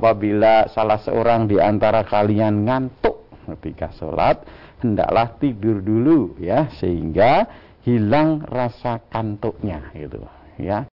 [0.00, 4.40] apabila salah seorang di antara kalian ngantuk ketika sholat,
[4.80, 7.44] hendaklah tidur dulu ya sehingga
[7.84, 10.24] hilang rasa kantuknya gitu
[10.58, 10.89] ya.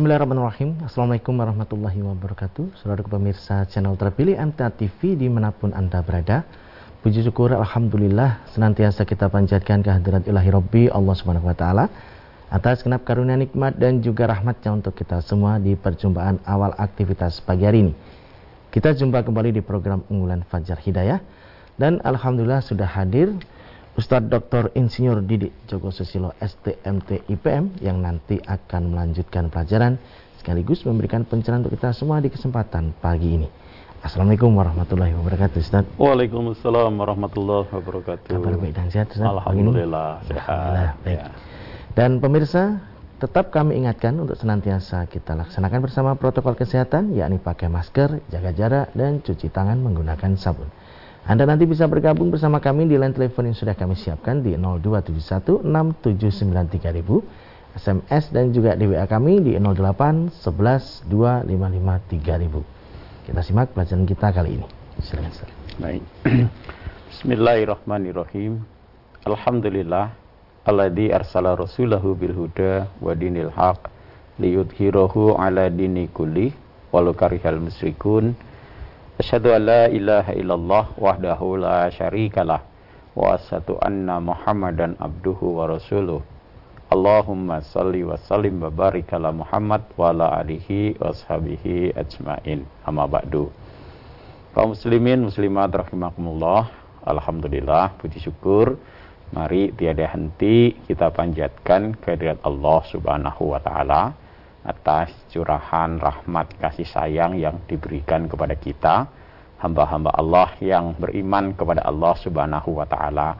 [0.00, 0.80] Bismillahirrahmanirrahim.
[0.80, 2.72] Assalamualaikum warahmatullahi wabarakatuh.
[2.80, 6.48] Saudara pemirsa channel terpilih Anta TV di mana pun Anda berada
[7.04, 11.92] Puji syukur Alhamdulillah Senantiasa kita panjatkan kehadirat ilahi Rabbi Allah subhanahu wa ta'ala
[12.48, 17.68] Atas kenap karunia nikmat dan juga rahmatnya untuk kita semua Di perjumpaan awal aktivitas pagi
[17.68, 17.92] hari ini.
[18.72, 21.20] Kita jumpa kembali di program unggulan Fajar Hidayah.
[21.76, 23.36] Dan Alhamdulillah sudah hadir
[24.00, 24.72] Ustadz Dr.
[24.80, 30.00] Insinyur Didik Joko Susilo STMT IPM yang nanti akan melanjutkan pelajaran
[30.40, 33.44] sekaligus memberikan pencerahan untuk kita semua di kesempatan pagi ini.
[34.00, 35.84] Assalamualaikum warahmatullahi wabarakatuh Ustaz.
[36.00, 38.40] Waalaikumsalam warahmatullahi wabarakatuh.
[38.40, 39.36] Kabar baik dan sehat Ustaz?
[39.36, 40.48] Alhamdulillah sehat.
[40.48, 41.20] Alhamdulillah, baik.
[41.20, 41.24] Ya.
[41.92, 42.80] Dan pemirsa,
[43.20, 48.96] tetap kami ingatkan untuk senantiasa kita laksanakan bersama protokol kesehatan yakni pakai masker, jaga jarak
[48.96, 50.72] dan cuci tangan menggunakan sabun.
[51.30, 56.02] Anda nanti bisa bergabung bersama kami di line telepon yang sudah kami siapkan di 02716793000,
[57.78, 61.06] SMS dan juga di WA kami di 08 11
[63.30, 64.66] Kita simak pelajaran kita kali ini.
[64.98, 65.46] Silakan.
[65.78, 66.02] Baik.
[67.14, 68.66] Bismillahirrahmanirrahim.
[69.22, 70.10] Alhamdulillah
[70.66, 73.86] alladzi arsala rasulahu bil huda wa dinil haq
[74.42, 76.50] liyudhhirahu ala dini kulli
[76.90, 78.49] walau karihal musyrikun.
[79.20, 82.64] Asyhadu an la ilaha illallah wahdahu la syarikalah
[83.12, 86.24] wa asyhadu anna Muhammadan abduhu wa rasuluh.
[86.88, 92.64] Allahumma salli wa sallim wa barik Muhammad wa ala alihi wa sahbihi ajmain.
[92.88, 93.52] Amma ba'du.
[94.56, 96.72] Kaum muslimin muslimat rahimakumullah.
[97.04, 98.80] Alhamdulillah puji syukur
[99.36, 104.16] mari tiada henti kita panjatkan kehadirat Allah Subhanahu wa taala
[104.60, 109.08] atas curahan rahmat kasih sayang yang diberikan kepada kita
[109.60, 113.36] hamba-hamba Allah yang beriman kepada Allah Subhanahu wa taala.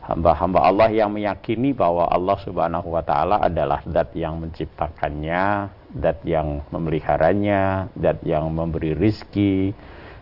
[0.00, 5.70] Hamba-hamba Allah yang meyakini bahwa Allah Subhanahu wa taala adalah zat yang menciptakannya
[6.02, 9.70] zat yang memeliharanya zat yang memberi rizki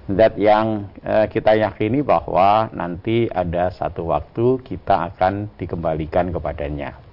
[0.08, 7.07] zat yang eh, kita yakini bahwa nanti ada satu waktu kita akan dikembalikan kepadanya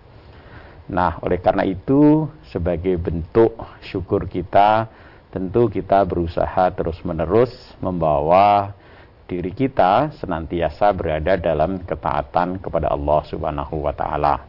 [0.85, 4.85] Nah, oleh karena itu, sebagai bentuk syukur kita,
[5.33, 7.51] tentu kita berusaha terus-menerus
[7.81, 8.71] membawa
[9.25, 14.45] diri kita senantiasa berada dalam ketaatan kepada Allah Subhanahu wa taala.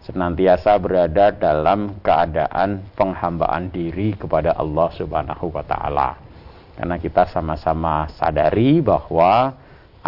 [0.00, 6.16] Senantiasa berada dalam keadaan penghambaan diri kepada Allah Subhanahu wa taala.
[6.80, 9.52] Karena kita sama-sama sadari bahwa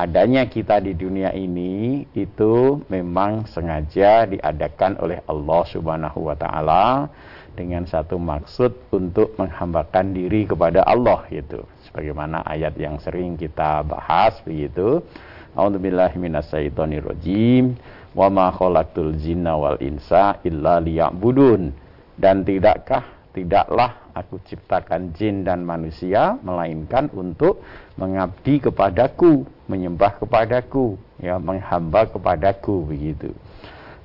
[0.00, 7.12] adanya kita di dunia ini itu memang sengaja diadakan oleh Allah Subhanahu wa taala
[7.52, 11.60] dengan satu maksud untuk menghambakan diri kepada Allah gitu.
[11.84, 15.04] Sebagaimana ayat yang sering kita bahas begitu.
[15.52, 17.76] A'udzubillahi minasyaitonirrajim.
[18.16, 21.76] Wa ma khalaqtul jinna wal insa illa liya'budun.
[22.16, 23.04] Dan tidakkah
[23.36, 27.62] tidaklah aku ciptakan jin dan manusia melainkan untuk
[27.96, 33.30] mengabdi kepadaku, menyembah kepadaku, ya menghamba kepadaku begitu.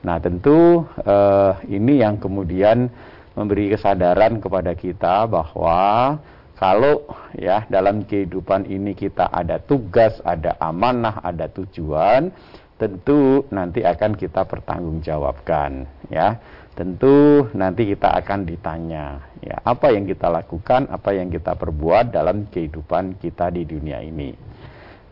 [0.06, 2.90] Nah, tentu uh, ini yang kemudian
[3.34, 6.16] memberi kesadaran kepada kita bahwa
[6.56, 7.04] kalau
[7.36, 12.32] ya dalam kehidupan ini kita ada tugas, ada amanah, ada tujuan,
[12.76, 16.36] tentu nanti akan kita pertanggungjawabkan ya
[16.76, 22.50] tentu nanti kita akan ditanya ya apa yang kita lakukan, apa yang kita perbuat dalam
[22.50, 24.34] kehidupan kita di dunia ini.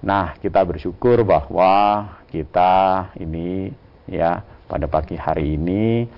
[0.03, 3.71] Nah, kita bersyukur bahwa kita ini
[4.09, 6.09] ya pada pagi hari ini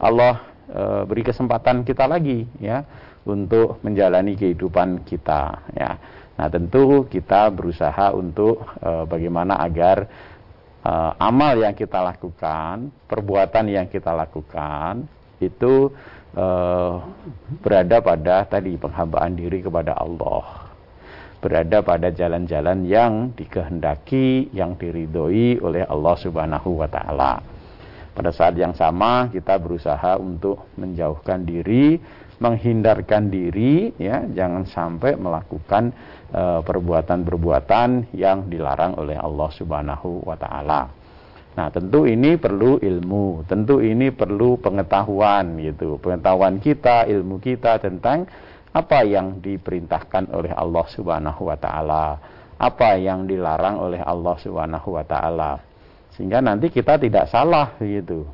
[0.00, 2.86] Allah e, beri kesempatan kita lagi ya
[3.28, 5.98] untuk menjalani kehidupan kita ya.
[6.34, 10.08] Nah, tentu kita berusaha untuk e, bagaimana agar
[10.84, 15.08] uh, amal yang kita lakukan, perbuatan yang kita lakukan
[15.40, 15.90] itu
[16.34, 17.02] uh,
[17.62, 20.70] berada pada tadi penghambaan diri kepada Allah.
[21.40, 27.40] Berada pada jalan-jalan yang dikehendaki, yang diridhoi oleh Allah Subhanahu wa taala.
[28.14, 31.98] Pada saat yang sama kita berusaha untuk menjauhkan diri,
[32.40, 35.92] menghindarkan diri ya, jangan sampai melakukan
[36.34, 40.90] Eh, perbuatan-perbuatan yang dilarang oleh Allah Subhanahu wa taala.
[41.54, 46.02] Nah, tentu ini perlu ilmu, tentu ini perlu pengetahuan gitu.
[46.02, 48.26] Pengetahuan kita, ilmu kita tentang
[48.74, 52.18] apa yang diperintahkan oleh Allah Subhanahu wa taala,
[52.58, 55.62] apa yang dilarang oleh Allah Subhanahu wa taala.
[56.18, 58.26] Sehingga nanti kita tidak salah begitu.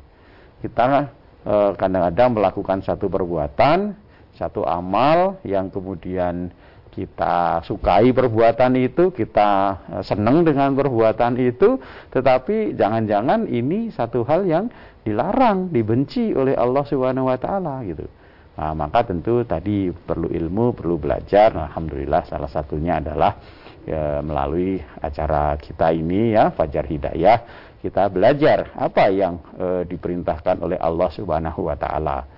[0.65, 1.05] Kita
[1.45, 3.93] eh, kadang-kadang melakukan satu perbuatan,
[4.33, 6.49] satu amal yang kemudian
[6.91, 9.49] kita sukai perbuatan itu, kita
[9.97, 11.79] eh, senang dengan perbuatan itu,
[12.11, 14.67] tetapi jangan-jangan ini satu hal yang
[15.01, 18.05] dilarang, dibenci oleh Allah Subhanahu wa taala gitu.
[18.51, 21.55] Nah, maka tentu tadi perlu ilmu, perlu belajar.
[21.55, 23.39] Nah, alhamdulillah salah satunya adalah
[23.87, 30.77] ya, melalui acara kita ini ya Fajar Hidayah kita belajar apa yang e, diperintahkan oleh
[30.77, 32.29] Allah Subhanahu wa taala.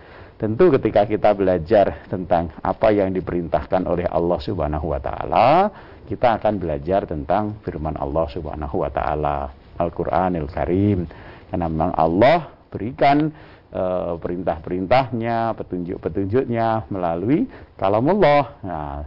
[0.43, 5.71] Tentu ketika kita belajar tentang apa yang diperintahkan oleh Allah Subhanahu wa taala,
[6.03, 11.07] kita akan belajar tentang firman Allah Subhanahu wa taala, Al-Qur'anil Karim.
[11.47, 13.31] Karena memang Allah berikan
[13.71, 13.83] e,
[14.19, 17.47] perintah-perintahnya, petunjuk-petunjuknya melalui
[17.79, 18.43] kalamullah.
[18.67, 18.99] Nah,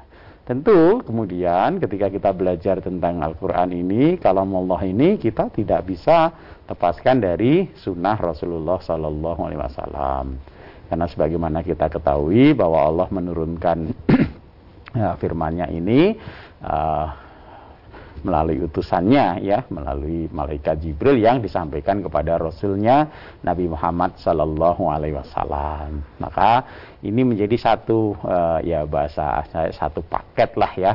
[0.47, 6.33] Tentu kemudian ketika kita belajar tentang Al-Quran ini, kalau Allah ini kita tidak bisa
[6.65, 10.56] lepaskan dari sunnah Rasulullah Sallallahu Alaihi Wasallam.
[10.87, 13.79] Karena sebagaimana kita ketahui bahwa Allah menurunkan
[15.01, 16.15] ya, firman-Nya ini
[16.63, 17.07] uh,
[18.27, 23.07] melalui utusannya ya melalui malaikat Jibril yang disampaikan kepada Rasulnya
[23.47, 26.03] Nabi Muhammad Sallallahu Alaihi Wasallam.
[26.19, 26.67] Maka
[27.07, 30.93] ini menjadi satu uh, ya bahasa satu paket lah ya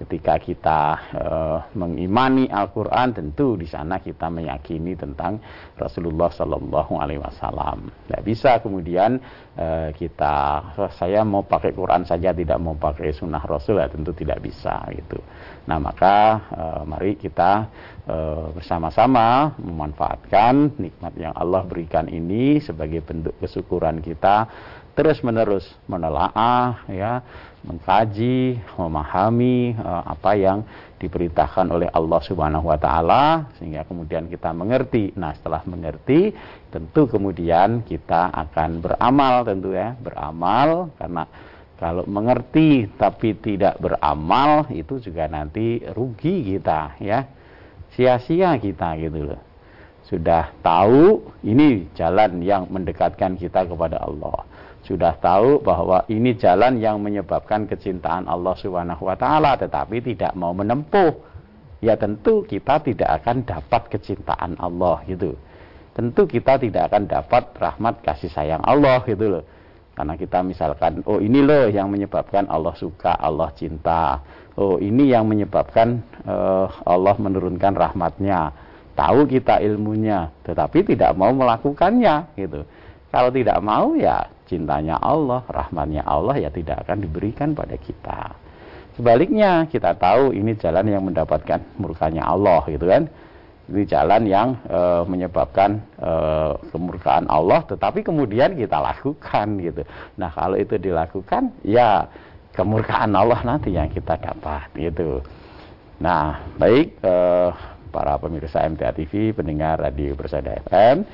[0.00, 0.80] ketika kita
[1.12, 5.36] uh, mengimani Al-Quran tentu di sana kita meyakini tentang
[5.76, 7.92] Rasulullah Sallallahu Alaihi Wasallam.
[8.08, 9.20] Tidak bisa kemudian
[9.60, 10.36] uh, kita
[10.80, 14.80] oh, saya mau pakai Quran saja tidak mau pakai Sunnah Rasul ya tentu tidak bisa
[14.96, 15.20] gitu.
[15.68, 17.68] Nah maka uh, mari kita
[18.08, 24.48] uh, bersama-sama memanfaatkan nikmat yang Allah berikan ini sebagai bentuk kesyukuran kita
[25.00, 27.24] terus menerus menelaah ya
[27.64, 30.64] mengkaji, memahami uh, apa yang
[31.00, 35.12] diperintahkan oleh Allah Subhanahu wa taala sehingga kemudian kita mengerti.
[35.16, 36.32] Nah, setelah mengerti,
[36.72, 41.24] tentu kemudian kita akan beramal tentu ya, beramal karena
[41.80, 47.24] kalau mengerti tapi tidak beramal itu juga nanti rugi kita ya.
[47.96, 49.40] Sia-sia kita gitu loh.
[50.06, 54.46] Sudah tahu ini jalan yang mendekatkan kita kepada Allah
[54.90, 60.50] sudah tahu bahwa ini jalan yang menyebabkan kecintaan Allah Subhanahu wa taala tetapi tidak mau
[60.50, 61.14] menempuh.
[61.78, 65.38] Ya tentu kita tidak akan dapat kecintaan Allah gitu.
[65.94, 69.44] Tentu kita tidak akan dapat rahmat kasih sayang Allah gitu loh.
[69.94, 74.18] Karena kita misalkan oh ini loh yang menyebabkan Allah suka Allah cinta.
[74.58, 78.50] Oh ini yang menyebabkan uh, Allah menurunkan rahmatnya.
[78.98, 82.66] Tahu kita ilmunya tetapi tidak mau melakukannya gitu.
[83.14, 88.34] Kalau tidak mau ya cintanya Allah, rahmatnya Allah ya tidak akan diberikan pada kita.
[88.98, 93.06] Sebaliknya kita tahu ini jalan yang mendapatkan murkanya Allah gitu kan.
[93.70, 96.12] Ini jalan yang e, menyebabkan e,
[96.74, 99.86] kemurkaan Allah tetapi kemudian kita lakukan gitu.
[100.18, 102.10] Nah, kalau itu dilakukan ya
[102.50, 105.22] kemurkaan Allah nanti yang kita dapat gitu.
[106.02, 107.14] Nah, baik e,
[107.94, 111.06] para pemirsa MTA TV, pendengar radio Bersada FM,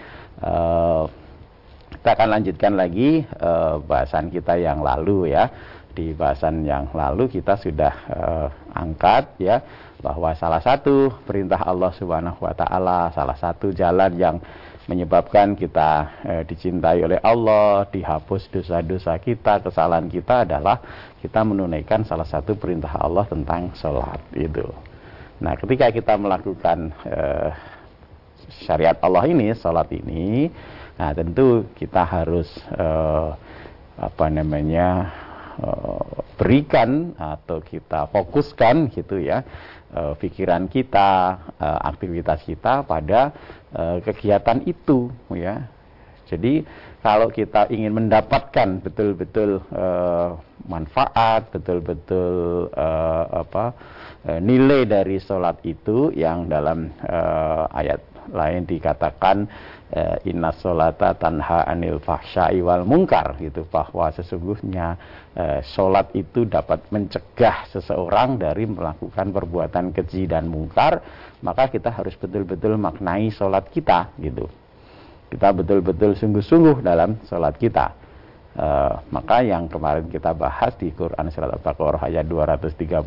[2.06, 5.50] kita akan lanjutkan lagi uh, bahasan kita yang lalu ya.
[5.90, 8.46] Di bahasan yang lalu kita sudah uh,
[8.78, 9.58] angkat ya
[9.98, 14.38] bahwa salah satu perintah Allah Subhanahu wa taala, salah satu jalan yang
[14.86, 15.90] menyebabkan kita
[16.22, 20.78] eh, dicintai oleh Allah, dihapus dosa-dosa kita, kesalahan kita adalah
[21.18, 24.62] kita menunaikan salah satu perintah Allah tentang sholat itu.
[25.42, 26.94] Nah, ketika kita melakukan
[28.62, 30.54] syariat Allah ini, sholat ini,
[30.96, 33.36] Nah, tentu kita harus uh,
[34.00, 35.12] apa namanya
[35.60, 39.44] uh, berikan atau kita fokuskan gitu ya
[39.92, 43.32] uh, pikiran kita, aktivitas kita pada
[44.04, 45.68] kegiatan itu ya.
[46.26, 46.64] Jadi
[47.06, 49.62] kalau kita ingin mendapatkan betul-betul
[50.66, 52.66] manfaat, betul-betul
[53.30, 53.76] apa
[54.42, 56.90] nilai dari sholat itu yang dalam
[57.70, 58.00] ayat
[58.32, 59.50] lain dikatakan eh,
[60.26, 64.98] inna solata tanha anil fahsyai wal mungkar gitu bahwa sesungguhnya
[65.30, 70.98] eh, solat itu dapat mencegah seseorang dari melakukan perbuatan keji dan mungkar
[71.46, 74.50] maka kita harus betul-betul maknai solat kita gitu.
[75.30, 78.06] Kita betul-betul sungguh-sungguh dalam solat kita.
[78.56, 83.04] Uh, maka yang kemarin kita bahas di Quran Surat Al-Baqarah ayat 238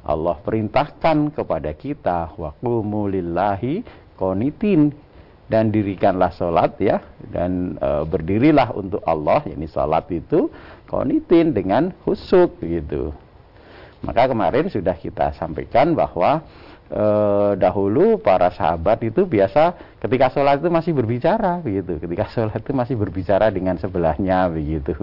[0.00, 3.84] Allah perintahkan kepada kita waqumu lillahi
[4.16, 5.09] konitin
[5.50, 7.02] dan dirikanlah sholat ya.
[7.18, 9.42] Dan e, berdirilah untuk Allah.
[9.44, 10.46] Ini sholat itu
[10.86, 13.10] konitin dengan husuk gitu.
[14.00, 16.40] Maka kemarin sudah kita sampaikan bahwa
[16.88, 22.00] eh, dahulu para sahabat itu biasa ketika sholat itu masih berbicara begitu.
[22.00, 24.96] Ketika sholat itu masih berbicara dengan sebelahnya begitu.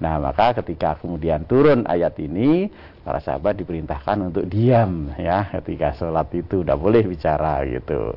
[0.00, 2.72] Nah maka ketika kemudian turun ayat ini
[3.04, 6.64] para sahabat diperintahkan untuk diam ya ketika sholat itu.
[6.64, 8.16] Tidak boleh bicara gitu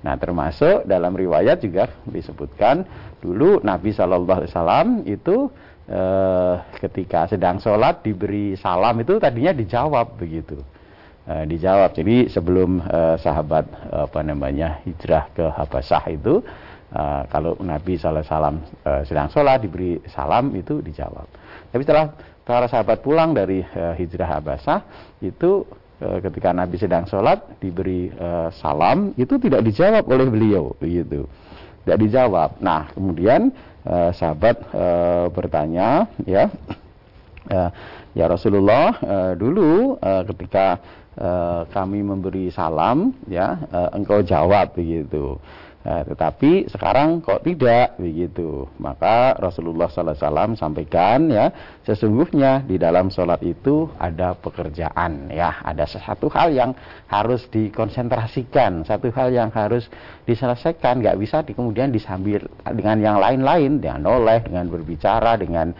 [0.00, 2.84] Nah termasuk dalam riwayat juga disebutkan
[3.20, 5.52] dulu Nabi Shallallahu Alaihi Wasallam itu
[5.84, 10.56] eh, ketika sedang sholat diberi salam itu tadinya dijawab begitu
[11.30, 11.94] uh, dijawab.
[11.94, 16.42] Jadi sebelum uh, sahabat uh, apa namanya hijrah ke Habasyah itu
[16.94, 21.26] uh, kalau Nabi SAW uh, sedang sholat diberi salam itu dijawab.
[21.70, 24.78] Tapi setelah para sahabat pulang dari uh, hijrah Habasyah
[25.22, 25.62] itu
[26.00, 31.28] ketika Nabi sedang sholat diberi uh, salam itu tidak dijawab oleh beliau begitu.
[31.84, 32.56] Tidak dijawab.
[32.64, 33.52] Nah kemudian
[33.84, 36.48] uh, sahabat uh, bertanya ya.
[38.14, 38.94] Ya Rasulullah
[39.34, 39.98] dulu
[40.30, 40.78] ketika
[41.74, 43.58] kami memberi salam ya
[43.90, 45.34] engkau jawab begitu
[45.84, 48.68] uh, tetapi sekarang kok tidak begitu.
[48.80, 51.52] Maka Rasulullah SAW sampaikan ya
[51.84, 55.60] sesungguhnya di dalam sholat itu ada pekerjaan ya.
[55.64, 56.70] Ada sesuatu hal yang
[57.08, 59.88] harus dikonsentrasikan satu hal yang harus
[60.24, 61.00] diselesaikan.
[61.00, 65.72] Nggak bisa di, kemudian disambil dengan yang lain-lain dengan oleh dengan berbicara dengan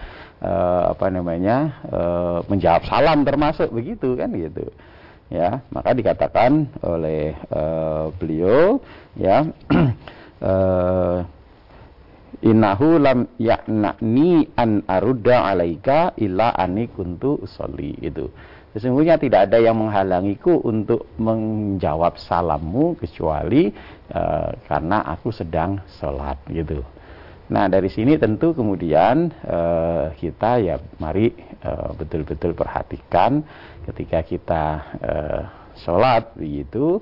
[0.42, 1.56] uh, apa namanya
[1.88, 4.68] uh, menjawab salam termasuk begitu kan gitu
[5.30, 8.82] ya maka dikatakan oleh uh, beliau
[9.14, 9.46] ya
[10.42, 11.22] uh,
[12.50, 18.26] innahu lam ya'nani an arudda alaika illa ani kuntu usolli itu
[18.74, 23.70] sesungguhnya tidak ada yang menghalangiku untuk menjawab salammu kecuali
[24.10, 26.82] uh, karena aku sedang sholat gitu.
[27.50, 31.34] Nah dari sini tentu kemudian uh, kita ya mari
[31.98, 33.42] betul-betul uh, perhatikan
[33.88, 34.64] ketika kita
[35.00, 35.42] uh,
[35.80, 37.00] sholat begitu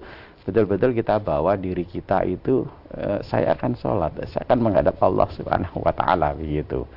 [0.49, 2.65] betul-betul kita bawa diri kita itu
[2.97, 6.89] uh, saya akan sholat saya akan menghadap Allah subhanahu wa taala begitu.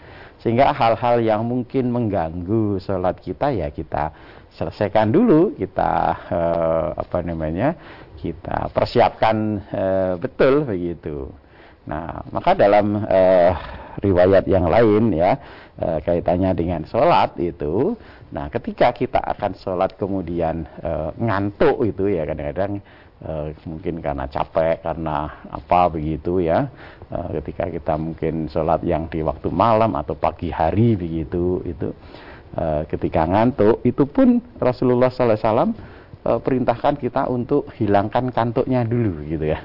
[0.41, 4.09] Sehingga hal-hal yang mungkin mengganggu sholat kita ya kita
[4.55, 5.91] selesaikan dulu kita
[6.31, 7.75] uh, apa namanya
[8.17, 11.29] kita persiapkan uh, betul begitu
[11.81, 13.51] Nah, maka dalam eh,
[14.05, 15.33] riwayat yang lain ya
[15.81, 17.97] eh, kaitannya dengan sholat itu,
[18.29, 22.85] nah ketika kita akan sholat kemudian eh, ngantuk itu ya kadang-kadang
[23.25, 26.69] eh, mungkin karena capek karena apa begitu ya,
[27.09, 31.97] eh, ketika kita mungkin sholat yang di waktu malam atau pagi hari begitu itu,
[32.61, 35.73] eh, ketika ngantuk itu pun Rasulullah SAW
[36.29, 39.57] eh, perintahkan kita untuk hilangkan kantuknya dulu gitu ya.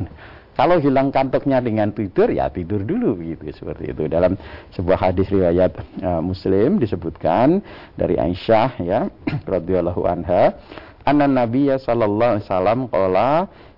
[0.56, 4.08] Kalau hilang kantuknya dengan tidur, ya tidur dulu begitu seperti itu.
[4.08, 4.40] Dalam
[4.72, 7.60] sebuah hadis riwayat uh, Muslim disebutkan
[7.92, 9.00] dari Aisyah ya
[9.54, 10.56] radhiyallahu anha,
[11.04, 13.32] anna Nabiya sallallahu alaihi wasallam qala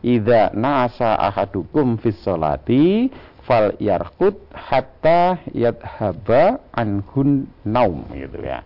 [0.07, 3.11] idza na'asa ahadukum fis salati
[3.43, 8.63] fal yarqut hatta yadhaba anhun naum gitu ya.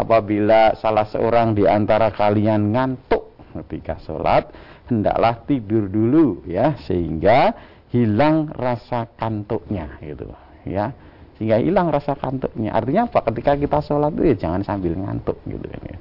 [0.00, 4.48] Apabila salah seorang di antara kalian ngantuk ketika sholat,
[4.90, 7.54] hendaklah tidur dulu ya sehingga
[7.92, 10.32] hilang rasa kantuknya gitu
[10.64, 10.96] ya.
[11.36, 12.72] Sehingga hilang rasa kantuknya.
[12.72, 13.20] Artinya apa?
[13.30, 15.98] Ketika kita sholat itu ya jangan sambil ngantuk gitu kan ya.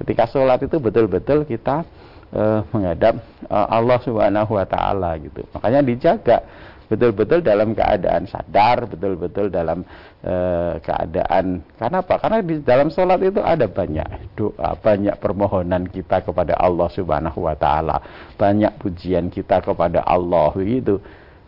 [0.00, 1.84] Ketika sholat itu betul-betul kita
[2.32, 5.44] uh, menghadap uh, Allah Subhanahu Wa Taala gitu.
[5.56, 6.44] Makanya dijaga
[6.90, 9.86] betul-betul dalam keadaan sadar, betul-betul dalam
[10.26, 10.34] e,
[10.82, 12.14] keadaan karena apa?
[12.18, 17.54] Karena di dalam sholat itu ada banyak doa, banyak permohonan kita kepada Allah Subhanahu wa
[17.54, 18.02] taala,
[18.34, 20.98] banyak pujian kita kepada Allah begitu.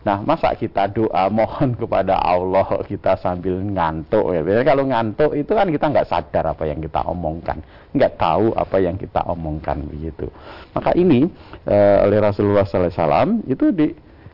[0.02, 4.42] Nah, masa kita doa mohon kepada Allah kita sambil ngantuk ya.
[4.46, 7.58] Biasanya kalau ngantuk itu kan kita nggak sadar apa yang kita omongkan,
[7.94, 10.30] nggak tahu apa yang kita omongkan begitu.
[10.75, 11.26] Maka ini
[11.66, 13.90] e, oleh Rasulullah SAW itu di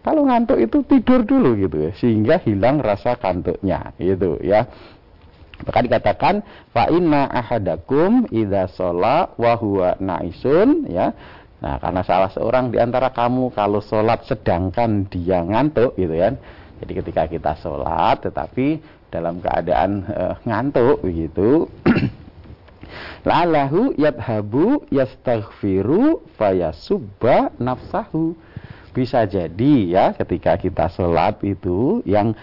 [0.09, 4.65] kalau ngantuk itu tidur dulu gitu ya, sehingga hilang rasa kantuknya gitu ya.
[5.69, 6.41] Maka dikatakan
[6.73, 11.12] fa inna ahadakum idza sholat wa huwa naisun ya.
[11.61, 16.33] Nah, karena salah seorang di antara kamu kalau sholat sedangkan dia ngantuk gitu ya.
[16.81, 18.81] Jadi ketika kita sholat tetapi
[19.12, 21.69] dalam keadaan uh, ngantuk begitu
[23.29, 28.33] lalahu yadhabu yastaghfiru fayasubba nafsahu
[28.99, 32.35] bisa jadi ya ketika kita sholat itu yang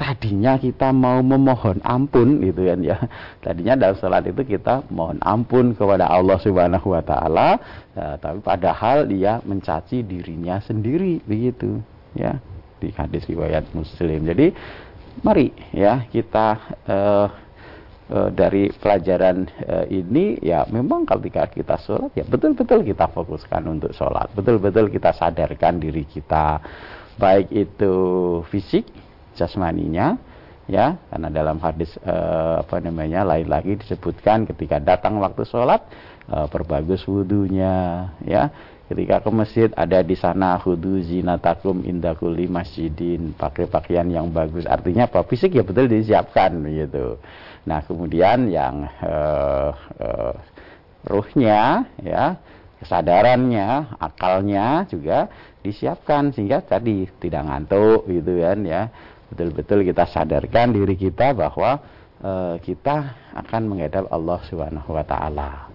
[0.00, 2.96] tadinya kita mau memohon ampun gitu kan ya.
[3.44, 7.60] Tadinya dalam sholat itu kita mohon ampun kepada Allah Subhanahu Wa Taala
[7.92, 11.78] ya, tapi padahal dia mencaci dirinya sendiri begitu
[12.16, 12.40] ya
[12.80, 14.24] di hadis riwayat Muslim.
[14.24, 14.56] Jadi
[15.20, 16.48] mari ya kita
[16.88, 17.28] uh,
[18.34, 24.26] dari pelajaran e, ini ya memang ketika kita sholat ya betul-betul kita fokuskan untuk sholat.
[24.34, 26.58] Betul-betul kita sadarkan diri kita.
[27.14, 27.94] Baik itu
[28.50, 28.88] fisik
[29.38, 30.18] jasmaninya
[30.66, 30.98] ya.
[31.06, 32.16] Karena dalam hadis e,
[32.66, 35.86] apa namanya lain lagi disebutkan ketika datang waktu sholat
[36.26, 38.50] e, perbagus wudhunya ya
[38.90, 43.38] ketika ke masjid ada di sana hudu zinatakum indakuli masjidin.
[43.38, 44.66] Pakai pakaian yang bagus.
[44.66, 45.22] Artinya apa?
[45.22, 47.14] Fisik ya betul disiapkan begitu.
[47.70, 49.70] Nah kemudian yang uh,
[50.02, 50.34] uh,
[51.06, 52.34] ruhnya ya
[52.82, 55.30] kesadarannya akalnya juga
[55.62, 58.82] disiapkan sehingga tadi tidak ngantuk gitu kan ya.
[59.30, 61.78] Betul-betul kita sadarkan diri kita bahwa
[62.26, 65.70] uh, kita akan menghadap Allah Subhanahu wa taala.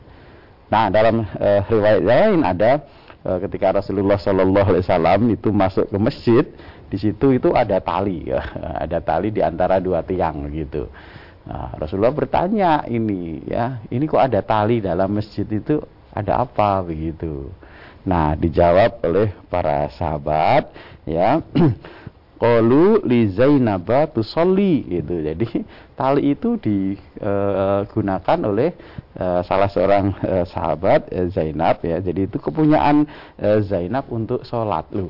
[0.68, 2.84] Nah, dalam uh, riwayat lain ada
[3.26, 6.46] ketika Rasulullah Shallallahu Alaihi Wasallam itu masuk ke masjid
[6.86, 8.42] di situ itu ada tali ya.
[8.86, 10.86] Ada tali di antara dua tiang gitu.
[11.46, 15.78] Nah, Rasulullah bertanya ini ya ini kok ada tali dalam masjid itu?
[16.10, 16.82] Ada apa?
[16.82, 17.50] Begitu.
[18.06, 20.70] Nah dijawab oleh para sahabat
[21.10, 21.42] ya
[22.36, 25.24] Qalu li Zainaba tusolli gitu.
[25.24, 25.64] Jadi
[25.96, 28.76] tali itu digunakan oleh
[29.16, 32.04] uh, salah seorang uh, sahabat Zainab ya.
[32.04, 33.08] Jadi itu kepunyaan
[33.64, 35.08] Zainab untuk sholat lu.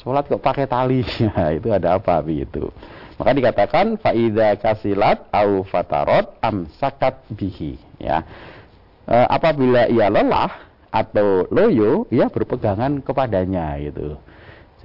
[0.00, 1.04] Sholat kok pakai tali?
[1.28, 2.72] Ya, itu ada apa begitu.
[3.16, 8.24] Maka dikatakan faida kasilat au fatarot amsakat bihi ya.
[9.08, 10.52] Apabila ia lelah
[10.92, 14.20] atau loyo, ia berpegangan kepadanya gitu.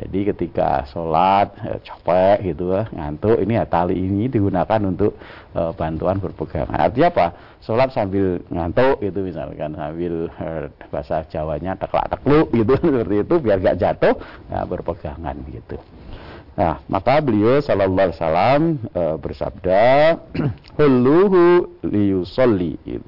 [0.01, 5.13] Jadi ketika sholat eh, capek gitu ya, ngantuk ini ya tali ini digunakan untuk
[5.53, 6.73] eh, bantuan berpegangan.
[6.73, 7.27] Artinya apa?
[7.61, 13.57] Sholat sambil ngantuk gitu misalkan sambil eh, bahasa Jawanya teklak tekluk gitu seperti itu biar
[13.61, 14.17] gak jatuh
[14.49, 15.77] ya, berpegangan gitu.
[16.51, 19.83] Nah, maka beliau sallallahu alaihi wasallam e, bersabda,
[20.77, 23.07] "Huluhu liyusolli." Gitu.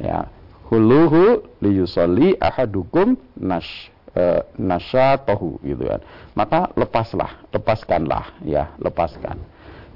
[0.00, 0.32] Ya,
[0.72, 4.24] huluhu liyusolli ahadukum nash e,
[4.60, 6.00] nasyatahu gitu kan.
[6.36, 9.40] Maka lepaslah, lepaskanlah ya, lepaskan.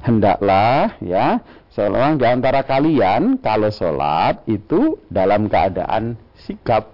[0.04, 1.40] Hendaklah ya
[1.72, 6.14] seorang di antara kalian kalau sholat itu dalam keadaan
[6.46, 6.92] sikap,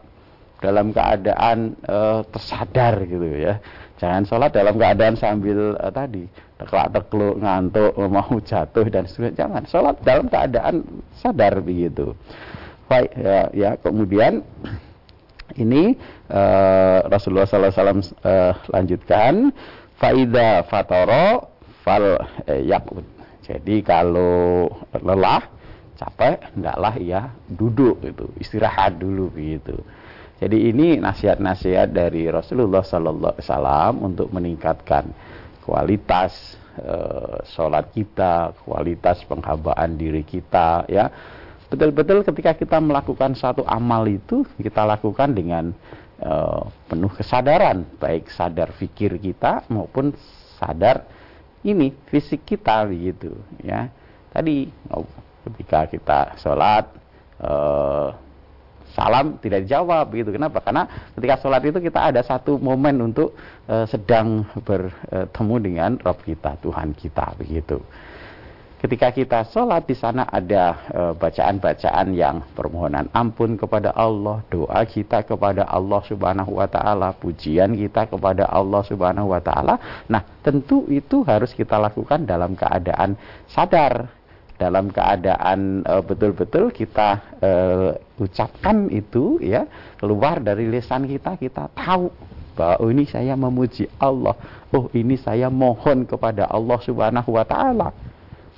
[0.62, 1.98] dalam keadaan e,
[2.30, 3.58] tersadar gitu ya.
[4.02, 6.24] Jangan sholat dalam keadaan sambil e, tadi
[6.62, 9.38] teklak tekluk ngantuk mau jatuh dan sebagainya.
[9.46, 10.74] Jangan sholat dalam keadaan
[11.18, 12.14] sadar begitu.
[12.86, 14.46] Baik ya, ya kemudian
[15.58, 15.96] ini
[16.32, 19.52] uh, Rasulullah SAW uh, lanjutkan
[20.00, 23.06] faida fatoro fal eh, yakut.
[23.42, 24.70] Jadi kalau
[25.02, 25.42] lelah,
[25.98, 29.74] capek, hendaklah ya duduk itu, istirahat dulu begitu.
[30.42, 35.10] Jadi ini nasihat-nasihat dari Rasulullah Sallallahu Alaihi Wasallam untuk meningkatkan
[35.62, 41.06] kualitas uh, sholat kita, kualitas penghambaan diri kita, ya
[41.72, 45.72] betul-betul ketika kita melakukan satu amal itu kita lakukan dengan
[46.20, 50.12] uh, penuh kesadaran baik sadar fikir kita maupun
[50.60, 51.08] sadar
[51.64, 53.32] ini fisik kita begitu
[53.64, 53.88] ya.
[54.28, 55.08] Tadi oh,
[55.48, 56.92] ketika kita sholat
[57.40, 58.12] uh,
[58.92, 60.36] salam tidak dijawab begitu.
[60.36, 60.60] Kenapa?
[60.60, 60.84] Karena
[61.16, 63.32] ketika sholat itu kita ada satu momen untuk
[63.72, 67.80] uh, sedang bertemu dengan Rob kita Tuhan kita begitu
[68.82, 74.82] ketika kita sholat di sana ada eh, bacaan-bacaan e, yang permohonan ampun kepada Allah, doa
[74.82, 79.78] kita kepada Allah Subhanahu wa taala, pujian kita kepada Allah Subhanahu wa taala.
[80.10, 83.14] Nah, tentu itu harus kita lakukan dalam keadaan
[83.46, 84.10] sadar,
[84.58, 87.50] dalam keadaan eh, betul-betul kita e,
[88.18, 89.62] ucapkan itu ya,
[90.02, 92.10] keluar dari lisan kita, kita tahu
[92.52, 94.34] bahwa oh ini saya memuji Allah,
[94.74, 98.01] oh ini saya mohon kepada Allah Subhanahu wa taala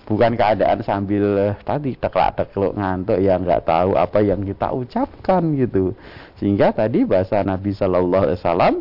[0.04, 5.42] bukan keadaan sambil uh, tadi teklak tekluk ngantuk yang nggak tahu apa yang kita ucapkan
[5.56, 5.96] gitu.
[6.40, 8.74] Sehingga tadi bahasa Nabi Shallallahu Alaihi Wasallam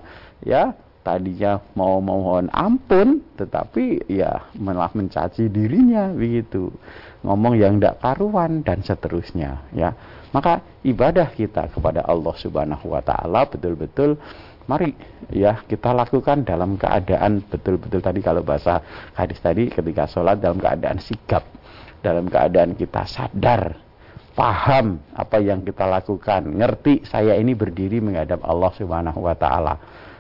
[0.43, 0.63] ya
[1.03, 6.71] tadinya mau mohon ampun tetapi ya malah mencaci dirinya begitu.
[7.23, 9.95] Ngomong yang tidak karuan dan seterusnya ya.
[10.33, 14.17] Maka ibadah kita kepada Allah Subhanahu Wa Taala betul-betul
[14.65, 14.95] mari
[15.31, 18.79] ya kita lakukan dalam keadaan betul-betul tadi kalau bahasa
[19.11, 21.43] hadis tadi ketika sholat dalam keadaan sigap
[22.03, 23.83] dalam keadaan kita sadar
[24.33, 29.77] paham apa yang kita lakukan ngerti saya ini berdiri menghadap Allah Subhanahu wa taala.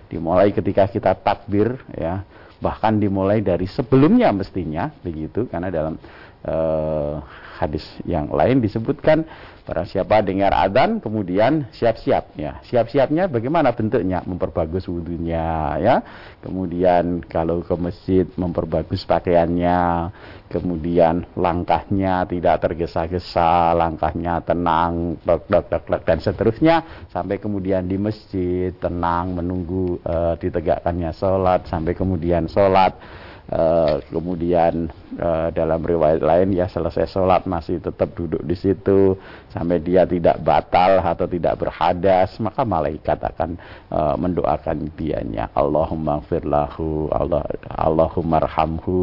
[0.07, 2.21] Dimulai ketika kita takbir ya
[2.61, 5.99] bahkan dimulai dari sebelumnya mestinya begitu karena dalam
[6.47, 7.19] uh,
[7.53, 9.29] hadis yang lain disebutkan
[9.63, 12.59] Barang siapa dengar adzan kemudian siap-siap ya.
[12.67, 14.19] Siap-siapnya bagaimana bentuknya?
[14.27, 15.95] Memperbagus wudhunya ya.
[16.43, 20.11] Kemudian kalau ke masjid memperbagus pakaiannya.
[20.51, 27.95] Kemudian langkahnya tidak tergesa-gesa, langkahnya tenang, dok dok dok dok dan seterusnya sampai kemudian di
[27.95, 32.99] masjid tenang menunggu uh, ditegakkannya sholat sampai kemudian sholat
[33.43, 34.87] Uh, kemudian
[35.19, 39.19] uh, dalam riwayat lain ya selesai sholat masih tetap duduk di situ
[39.51, 43.59] sampai dia tidak batal atau tidak berhadas maka malaikat akan
[43.91, 48.47] uh, mendoakan dianya Allahumma firlahu Allah Allahumma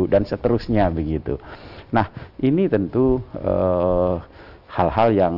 [0.08, 1.36] dan seterusnya begitu.
[1.92, 2.08] Nah
[2.40, 3.20] ini tentu
[4.72, 5.34] hal-hal yang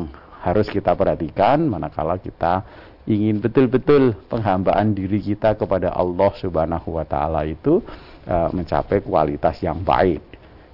[0.46, 2.62] harus kita perhatikan manakala kita
[3.08, 7.82] ingin betul-betul penghambaan diri kita kepada Allah Subhanahu wa taala itu
[8.26, 10.32] uh, mencapai kualitas yang baik.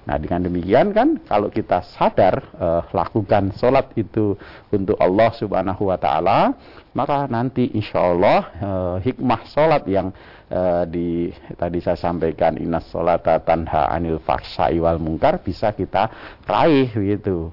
[0.08, 4.40] Nah dengan demikian kan kalau kita sadar uh, lakukan sholat itu
[4.72, 6.56] untuk Allah Subhanahu Wa Taala
[6.96, 10.08] maka nanti insya Allah uh, hikmah sholat yang
[10.48, 11.28] uh, di
[11.60, 16.08] tadi saya sampaikan inas sholat tanha anil faksai wal mungkar bisa kita
[16.48, 17.52] raih gitu.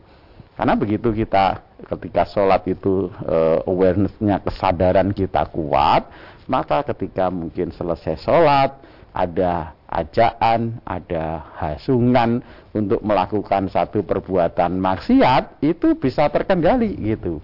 [0.55, 6.07] Karena begitu kita ketika sholat itu uh, awarenessnya kesadaran kita kuat
[6.47, 8.71] maka ketika mungkin selesai sholat
[9.15, 12.43] ada ajaan, ada hasungan
[12.75, 17.39] untuk melakukan satu perbuatan maksiat itu bisa terkendali gitu.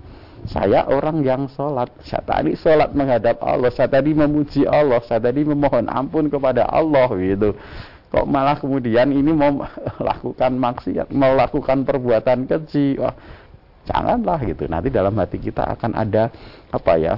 [0.49, 5.45] Saya orang yang sholat, saya tadi sholat menghadap Allah, saya tadi memuji Allah, saya tadi
[5.45, 7.53] memohon ampun kepada Allah gitu.
[8.11, 9.63] Kok malah kemudian ini mau
[10.01, 13.15] melakukan maksiat, melakukan perbuatan keji, wah
[13.87, 14.65] janganlah gitu.
[14.69, 16.29] Nanti dalam hati kita akan ada
[16.69, 17.13] apa ya,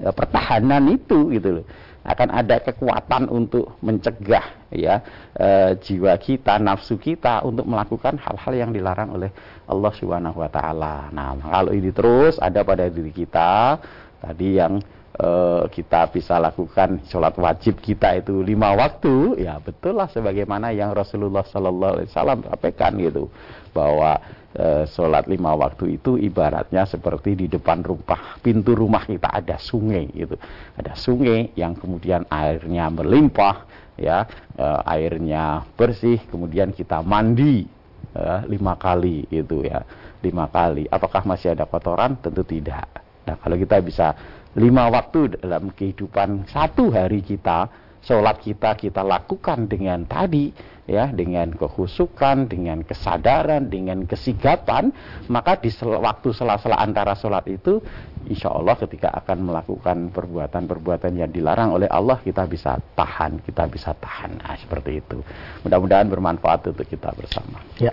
[0.00, 1.66] ya pertahanan itu gitu loh
[2.06, 5.02] akan ada kekuatan untuk mencegah ya
[5.34, 9.34] e, jiwa kita, nafsu kita untuk melakukan hal-hal yang dilarang oleh
[9.66, 11.10] Allah Subhanahu wa taala.
[11.10, 13.82] Nah, kalau ini terus ada pada diri kita
[14.22, 14.78] tadi yang
[15.16, 15.30] e,
[15.72, 21.44] kita bisa lakukan sholat wajib kita itu lima waktu, ya betul lah sebagaimana yang Rasulullah
[21.44, 23.32] Sallallahu Alaihi Wasallam sampaikan gitu.
[23.72, 24.20] Bahwa
[24.52, 29.32] e, sholat lima waktu itu ibaratnya seperti di depan rumah pintu rumah kita.
[29.32, 30.36] Ada sungai gitu.
[30.76, 33.64] Ada sungai yang kemudian airnya melimpah
[33.96, 37.64] ya e, airnya bersih kemudian kita mandi
[38.12, 39.80] e, lima kali itu ya.
[40.24, 40.88] Lima kali.
[40.88, 42.16] Apakah masih ada kotoran?
[42.18, 42.88] Tentu tidak.
[43.26, 44.14] Nah kalau kita bisa
[44.56, 47.68] lima waktu dalam kehidupan satu hari kita
[48.00, 50.54] sholat kita kita lakukan dengan tadi
[50.86, 54.94] ya dengan kehusukan, dengan kesadaran, dengan kesigapan,
[55.26, 57.82] maka di sel waktu sela-sela antara sholat itu,
[58.30, 63.92] insya Allah ketika akan melakukan perbuatan-perbuatan yang dilarang oleh Allah, kita bisa tahan, kita bisa
[63.98, 64.38] tahan.
[64.38, 65.18] Nah, seperti itu.
[65.66, 67.60] Mudah-mudahan bermanfaat untuk kita bersama.
[67.82, 67.90] Ya.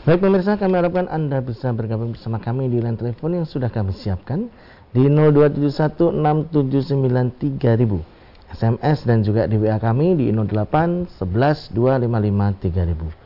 [0.00, 3.92] Baik pemirsa, kami harapkan Anda bisa bergabung bersama kami di line telepon yang sudah kami
[3.92, 4.48] siapkan
[4.90, 8.02] di 02716793000.
[8.50, 13.20] SMS dan juga di WA kami di 08 11 255 3000.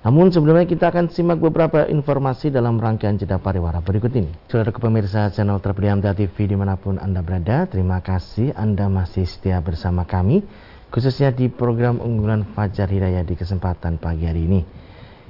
[0.00, 4.32] Namun sebelumnya kita akan simak beberapa informasi dalam rangkaian jeda pariwara berikut ini.
[4.48, 9.28] Saudara pemirsa channel terpilih MTA TV di mana pun Anda berada, terima kasih Anda masih
[9.28, 10.40] setia bersama kami,
[10.88, 14.64] khususnya di program unggulan Fajar Hidayah di kesempatan pagi hari ini.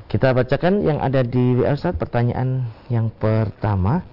[0.06, 4.06] Kita bacakan yang ada di WA pertanyaan yang pertama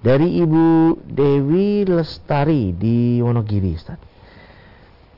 [0.00, 4.00] dari Ibu Dewi Lestari di Wonogiri Ustaz.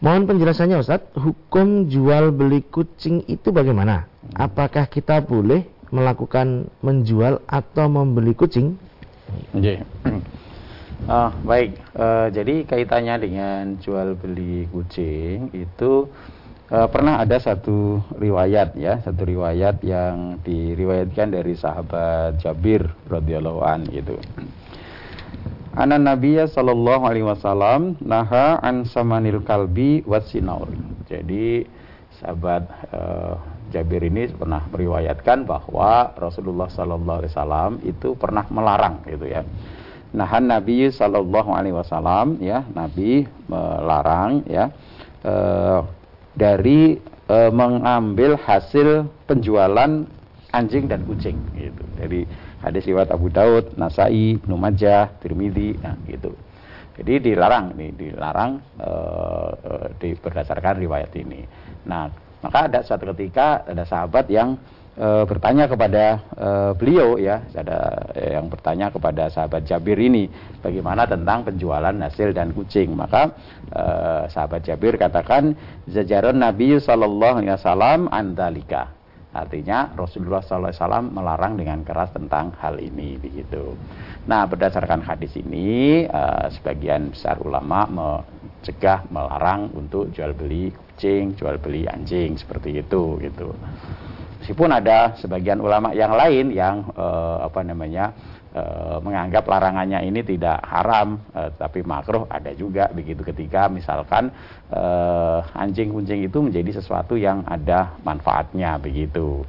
[0.03, 4.11] Mohon penjelasannya Ustaz, hukum jual beli kucing itu bagaimana?
[4.35, 5.63] Apakah kita boleh
[5.95, 8.75] melakukan menjual atau membeli kucing?
[9.55, 9.83] Okay.
[11.03, 16.07] Oh, baik, uh, jadi kaitannya dengan jual beli kucing itu
[16.71, 24.15] uh, pernah ada satu riwayat ya, satu riwayat yang diriwayatkan dari sahabat Jabir radhiyallahu gitu.
[25.73, 30.69] Ana Nabiya sallallahu alaihi wasallam naha an samanil kalbi wasinaur.
[31.09, 31.65] Jadi
[32.21, 33.41] sahabat uh,
[33.73, 39.49] Jabir ini pernah meriwayatkan bahwa Rasulullah sallallahu alaihi wasallam itu pernah melarang gitu ya.
[40.13, 44.69] Nahan Nabi sallallahu alaihi wasallam ya, Nabi melarang ya
[45.25, 45.89] uh,
[46.37, 47.01] dari
[47.33, 50.05] uh, mengambil hasil penjualan
[50.53, 51.81] anjing dan kucing gitu.
[51.97, 52.29] Jadi
[52.63, 56.31] Hadis riwayat Abu Daud, Nasai, Ibnu Majah, Tirmidzi, nah gitu.
[56.95, 61.43] Jadi dilarang ini, dilarang uh, di, berdasarkan riwayat ini.
[61.89, 62.07] Nah,
[62.39, 64.61] maka ada suatu ketika ada sahabat yang
[65.01, 70.29] uh, bertanya kepada uh, beliau ya, ada yang bertanya kepada sahabat Jabir ini
[70.61, 72.93] bagaimana tentang penjualan hasil dan kucing.
[72.93, 73.35] Maka
[73.73, 75.57] uh, sahabat Jabir katakan
[75.89, 79.02] zajaran Nabi sallallahu alaihi wasallam andalika.
[79.33, 83.73] Artinya Rasulullah SAW melarang dengan keras tentang hal ini begitu.
[84.29, 91.57] Nah berdasarkan hadis ini uh, sebagian besar ulama mencegah melarang untuk jual beli kucing, jual
[91.57, 93.57] beli anjing seperti itu gitu.
[94.45, 98.13] Meskipun ada sebagian ulama yang lain yang uh, apa namanya
[99.01, 103.25] menganggap larangannya ini tidak haram e, tapi makruh ada juga begitu.
[103.25, 104.29] Ketika misalkan
[104.69, 104.83] e,
[105.57, 109.41] anjing kucing itu menjadi sesuatu yang ada manfaatnya begitu.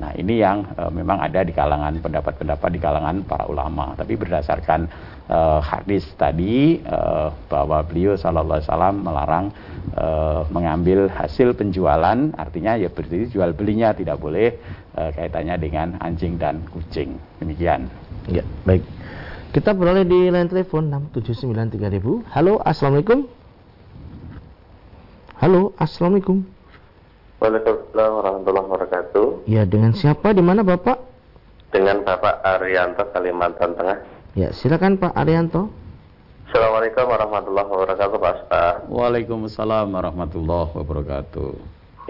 [0.00, 3.94] Nah ini yang memang ada di kalangan pendapat-pendapat di kalangan para ulama.
[3.94, 4.90] Tapi berdasarkan
[5.62, 6.82] hadis tadi
[7.46, 9.46] bahwa beliau Shallallahu Alaihi Wasallam melarang
[10.50, 14.56] mengambil hasil penjualan artinya ya berarti jual belinya tidak boleh
[14.96, 17.14] kaitannya dengan anjing dan kucing.
[17.38, 17.86] Demikian
[18.30, 18.86] Ya, baik.
[19.52, 22.24] Kita beralih di line telepon 6793000.
[22.30, 23.26] Halo, Assalamualaikum.
[25.42, 26.46] Halo, Assalamualaikum.
[27.42, 29.26] Waalaikumsalam warahmatullahi wabarakatuh.
[29.50, 30.30] Ya, dengan siapa?
[30.30, 31.02] Di mana Bapak?
[31.74, 33.98] Dengan Bapak Arianto Kalimantan Tengah.
[34.38, 35.68] Ya, silakan Pak Arianto.
[36.46, 38.74] Assalamualaikum warahmatullahi wabarakatuh Pak Ustaz.
[38.86, 41.50] Waalaikumsalam warahmatullahi wabarakatuh.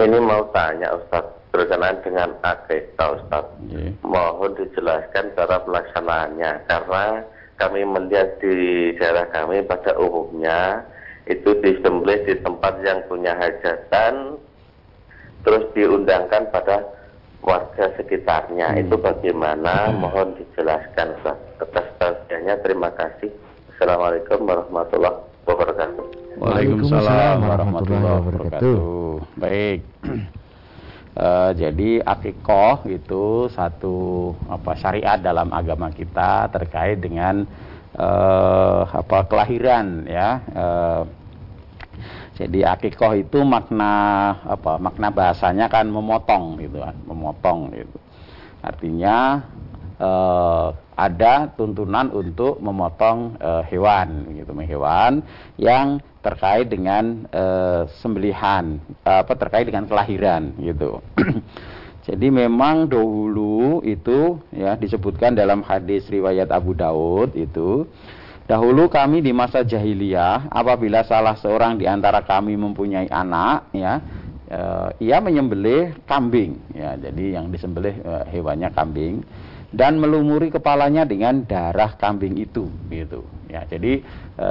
[0.02, 3.46] Ini mau tanya Ustaz berkenaan dengan akikah Ustaz.
[3.68, 3.92] Yeah.
[4.02, 7.04] Mohon dijelaskan cara pelaksanaannya karena
[7.60, 10.82] kami melihat di daerah kami pada umumnya
[11.30, 14.40] itu disembelih di tempat yang punya hajatan
[15.46, 16.82] terus diundangkan pada
[17.44, 18.72] warga sekitarnya.
[18.72, 18.80] Hmm.
[18.82, 19.92] Itu bagaimana?
[19.92, 20.02] Hmm.
[20.02, 21.38] Mohon dijelaskan Ustaz.
[21.62, 23.30] Atas tausiahnya terima kasih.
[23.76, 26.04] Assalamualaikum warahmatullahi wabarakatuh.
[26.42, 28.80] Waalaikumsalam warahmatullahi wabarakatuh.
[29.36, 29.80] Baik.
[31.12, 37.44] Uh, jadi akikoh itu satu apa syariat dalam agama kita terkait dengan
[38.00, 40.40] uh, apa kelahiran ya.
[40.56, 41.02] Uh,
[42.32, 43.92] jadi akikoh itu makna
[44.48, 47.98] apa makna bahasanya kan memotong gitu kan, memotong gitu.
[48.64, 49.44] Artinya
[50.96, 55.24] ada tuntunan untuk memotong uh, hewan gitu hewan
[55.56, 61.02] yang terkait dengan uh, sembelihan apa terkait dengan kelahiran gitu.
[62.06, 67.86] Jadi memang dahulu itu ya disebutkan dalam hadis riwayat Abu Daud itu
[68.50, 74.02] dahulu kami di masa jahiliyah apabila salah seorang di antara kami mempunyai anak ya
[74.50, 76.98] uh, ia menyembelih kambing ya.
[76.98, 79.22] Jadi yang disembelih uh, hewannya kambing
[79.72, 83.24] dan melumuri kepalanya dengan darah kambing itu gitu.
[83.48, 84.04] Ya jadi
[84.36, 84.48] e,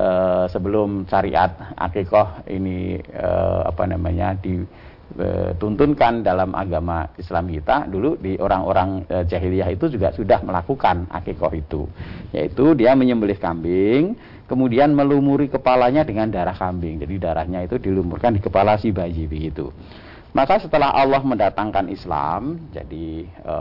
[0.49, 3.29] sebelum syariat akikoh ini e,
[3.69, 10.41] apa namanya dituntunkan dalam agama Islam kita dulu di orang-orang e, jahiliyah itu juga sudah
[10.41, 11.86] melakukan akikoh itu.
[12.34, 14.17] Yaitu dia menyembelih kambing
[14.49, 16.97] kemudian melumuri kepalanya dengan darah kambing.
[16.97, 19.69] Jadi darahnya itu dilumurkan di kepala si bayi begitu.
[20.34, 23.55] Maka setelah Allah mendatangkan Islam jadi e,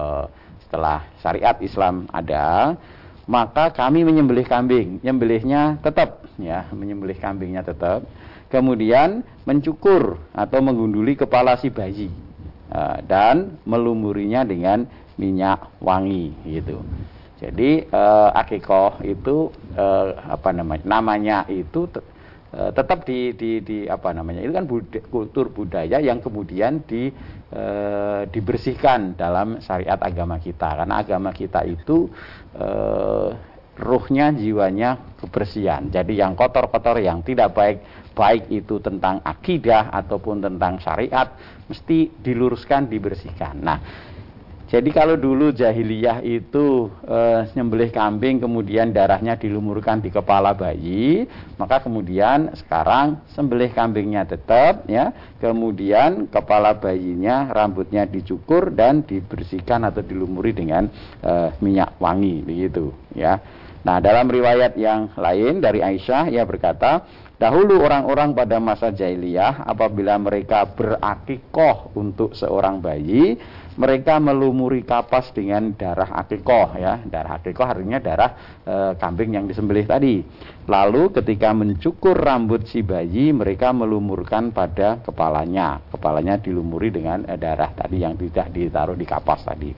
[0.67, 2.77] setelah syariat Islam ada,
[3.31, 4.99] maka kami menyembelih kambing.
[5.07, 8.03] Nyembelihnya tetap ya, menyembelih kambingnya tetap.
[8.51, 12.11] Kemudian mencukur atau menggunduli kepala si bayi
[12.75, 16.83] uh, dan melumurinya dengan minyak wangi gitu.
[17.39, 20.85] Jadi uh, akikoh itu uh, apa namanya?
[20.85, 21.89] Namanya itu
[22.51, 27.07] Eh, tetap di, di, di apa namanya itu kan bud kultur budaya yang kemudian di,
[27.47, 27.65] e,
[28.27, 30.83] dibersihkan dalam syariat agama kita.
[30.83, 32.11] Karena agama kita itu
[32.51, 32.67] e,
[33.79, 35.95] ruhnya jiwanya kebersihan.
[35.95, 37.79] Jadi yang kotor-kotor yang tidak baik
[38.19, 41.31] baik itu tentang akidah ataupun tentang syariat
[41.71, 43.63] mesti diluruskan dibersihkan.
[43.63, 43.79] Nah
[44.71, 47.19] jadi kalau dulu jahiliyah itu e,
[47.59, 51.27] nyembelih kambing kemudian darahnya dilumurkan di kepala bayi,
[51.59, 55.11] maka kemudian sekarang sembelih kambingnya tetap ya,
[55.43, 60.87] kemudian kepala bayinya rambutnya dicukur dan dibersihkan atau dilumuri dengan
[61.19, 63.43] e, minyak wangi begitu ya.
[63.83, 67.03] Nah, dalam riwayat yang lain dari Aisyah ia berkata,
[67.41, 73.41] Dahulu orang-orang pada masa jahiliyah apabila mereka berakikoh untuk seorang bayi,
[73.81, 77.01] mereka melumuri kapas dengan darah akikoh ya.
[77.01, 80.21] Darah akikoh artinya darah e, kambing yang disembelih tadi.
[80.69, 85.81] Lalu ketika mencukur rambut si bayi, mereka melumurkan pada kepalanya.
[85.89, 89.73] Kepalanya dilumuri dengan e, darah tadi yang tidak ditaruh di kapas tadi.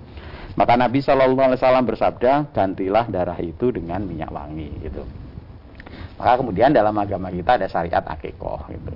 [0.58, 5.06] Maka Nabi Shallallahu Alaihi Wasallam bersabda, gantilah darah itu dengan minyak wangi gitu.
[6.18, 8.92] Maka kemudian dalam agama kita ada syariat akikoh gitu.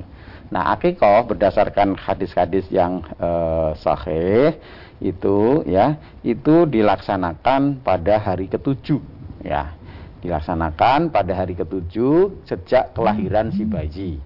[0.52, 4.54] Nah akikoh berdasarkan hadis-hadis yang uh, sahih
[5.00, 9.00] itu ya itu dilaksanakan pada hari ketujuh
[9.44, 9.76] ya
[10.24, 14.16] dilaksanakan pada hari ketujuh sejak kelahiran si bayi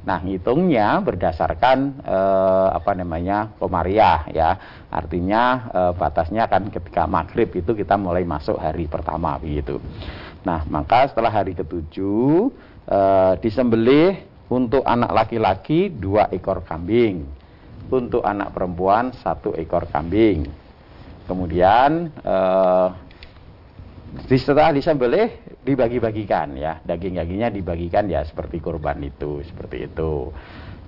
[0.00, 4.50] Nah, ngitungnya berdasarkan eh, apa namanya komariah ya.
[4.88, 9.76] Artinya eh, batasnya kan ketika maghrib itu kita mulai masuk hari pertama begitu.
[10.40, 12.48] Nah, maka setelah hari ketujuh
[12.88, 17.28] eh, disembelih untuk anak laki-laki dua ekor kambing,
[17.90, 20.46] untuk anak perempuan satu ekor kambing.
[21.26, 22.88] Kemudian eh,
[24.26, 25.30] setelah disembelih
[25.62, 30.34] dibagi-bagikan ya daging-dagingnya dibagikan ya seperti kurban itu seperti itu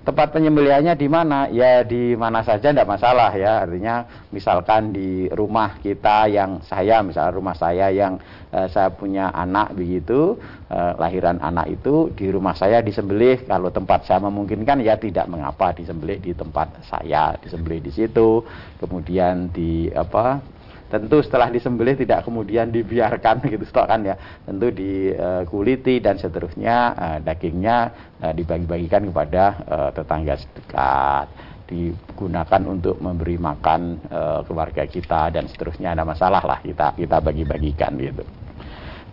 [0.03, 1.47] tempat penyembelihannya di mana?
[1.47, 3.63] Ya di mana saja tidak masalah ya.
[3.63, 8.19] Artinya misalkan di rumah kita yang saya misalnya rumah saya yang
[8.51, 10.35] eh, saya punya anak begitu
[10.67, 13.47] eh, lahiran anak itu di rumah saya disembelih.
[13.47, 15.25] Kalau tempat saya memungkinkan ya tidak.
[15.31, 17.39] Mengapa disembelih di tempat saya?
[17.39, 18.43] Disembelih di situ
[18.83, 20.43] kemudian di apa
[20.91, 24.15] tentu setelah disembelih tidak kemudian dibiarkan gitu kan ya.
[24.45, 27.77] Tentu dikuliti dan seterusnya uh, dagingnya
[28.21, 31.27] uh, dibagi-bagikan kepada uh, tetangga sedekat.
[31.63, 33.97] Digunakan untuk memberi makan
[34.45, 35.95] keluarga kita dan seterusnya.
[35.95, 38.21] Ada masalah lah kita kita bagi-bagikan gitu.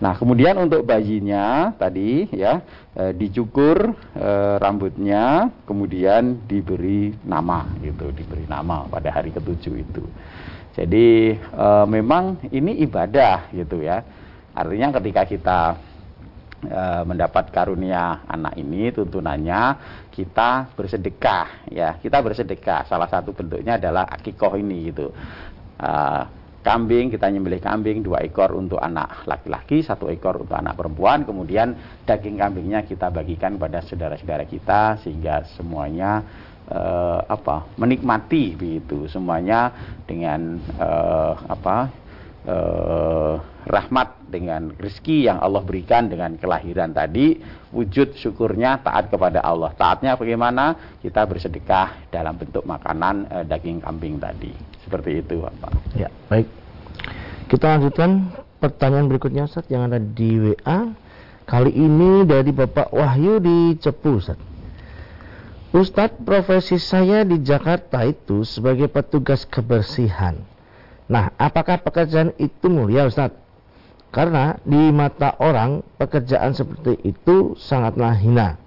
[0.03, 2.61] Nah, kemudian untuk bayinya tadi ya
[3.17, 3.95] dicukur
[4.61, 10.05] rambutnya, kemudian diberi nama gitu, diberi nama pada hari ketujuh itu.
[10.71, 14.03] Jadi e, memang ini ibadah gitu ya.
[14.55, 15.61] Artinya ketika kita
[16.63, 19.63] e, mendapat karunia anak ini tuntunannya
[20.15, 21.99] kita bersedekah ya.
[21.99, 22.87] Kita bersedekah.
[22.87, 25.11] Salah satu bentuknya adalah akikoh ini gitu.
[25.77, 25.91] E,
[26.61, 31.73] kambing kita nyembelih kambing dua ekor untuk anak laki-laki satu ekor untuk anak perempuan kemudian
[32.05, 36.21] daging kambingnya kita bagikan pada saudara-saudara kita sehingga semuanya
[36.71, 39.75] uh, apa menikmati begitu semuanya
[40.07, 41.77] dengan uh, apa
[42.47, 43.35] uh,
[43.67, 47.37] rahmat dengan rezeki yang Allah berikan dengan kelahiran tadi
[47.75, 49.75] wujud syukurnya taat kepada Allah.
[49.77, 50.97] Taatnya bagaimana?
[51.03, 54.55] Kita bersedekah dalam bentuk makanan uh, daging kambing tadi.
[54.87, 55.73] Seperti itu Bapak.
[55.99, 56.49] Ya baik.
[57.51, 58.31] Kita lanjutkan
[58.63, 60.95] pertanyaan berikutnya Ustaz yang ada di WA
[61.51, 64.50] kali ini dari Bapak Wahyu di Cepu Ustaz
[65.71, 70.35] Ustadz, profesi saya di Jakarta itu sebagai petugas kebersihan.
[71.07, 73.39] Nah, apakah pekerjaan itu mulia Ustadz?
[74.11, 78.59] Karena di mata orang pekerjaan seperti itu sangatlah hina.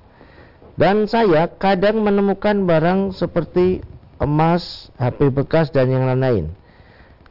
[0.79, 3.83] Dan saya kadang menemukan barang seperti
[4.23, 6.55] emas, HP bekas dan yang lain-lain.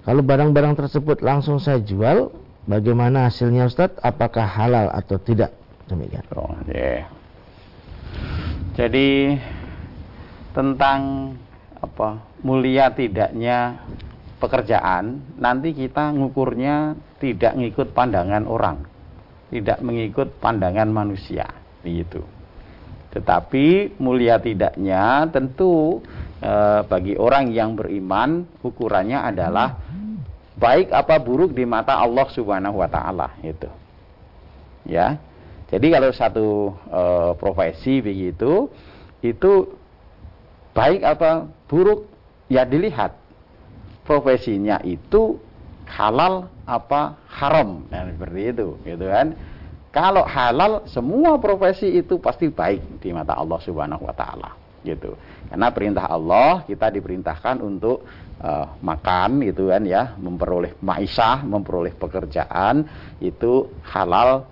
[0.05, 2.29] Kalau barang-barang tersebut langsung saya jual,
[2.69, 4.05] bagaimana hasilnya Ustadz?
[4.05, 5.57] Apakah halal atau tidak?
[5.89, 6.29] Demikian.
[6.37, 7.09] Oh, yeah.
[8.73, 9.37] Jadi
[10.53, 11.33] tentang
[11.83, 13.83] apa mulia tidaknya
[14.39, 18.93] pekerjaan nanti kita ngukurnya tidak mengikut pandangan orang
[19.53, 21.45] tidak mengikut pandangan manusia
[21.85, 22.25] begitu.
[23.13, 26.01] Tetapi mulia tidaknya tentu
[26.41, 26.53] e,
[26.89, 29.77] bagi orang yang beriman ukurannya adalah
[30.57, 33.69] baik apa buruk di mata Allah Subhanahu wa taala itu
[34.89, 35.21] ya
[35.69, 36.49] jadi kalau satu
[36.89, 37.03] e,
[37.37, 38.73] profesi begitu
[39.21, 39.53] itu
[40.73, 42.09] baik apa buruk
[42.49, 43.17] ya dilihat.
[44.03, 45.39] Profesinya itu
[45.87, 47.87] halal apa haram.
[47.87, 49.37] Nah, seperti itu gitu kan.
[49.93, 55.15] Kalau halal semua profesi itu pasti baik di mata Allah Subhanahu wa taala gitu.
[55.53, 58.03] Karena perintah Allah kita diperintahkan untuk
[58.41, 60.17] uh, makan gitu kan ya.
[60.17, 62.89] Memperoleh maisha memperoleh pekerjaan
[63.21, 64.49] itu halal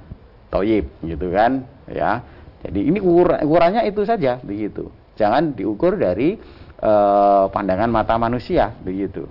[0.52, 2.22] toyib gitu kan ya.
[2.60, 6.40] Jadi ini ukurannya itu saja begitu jangan diukur dari
[6.80, 9.28] uh, pandangan mata manusia begitu.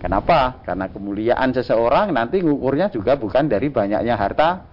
[0.00, 0.64] Kenapa?
[0.64, 4.64] Karena kemuliaan seseorang nanti ngukurnya juga bukan dari banyaknya harta,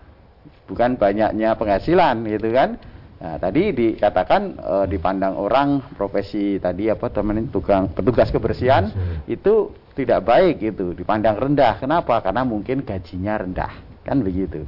[0.71, 2.79] bukan banyaknya penghasilan gitu kan.
[3.17, 8.87] Nah, tadi dikatakan e, dipandang orang profesi tadi apa teman tukang petugas kebersihan
[9.27, 11.75] itu tidak baik itu, dipandang rendah.
[11.81, 12.23] Kenapa?
[12.23, 13.73] Karena mungkin gajinya rendah,
[14.07, 14.63] kan begitu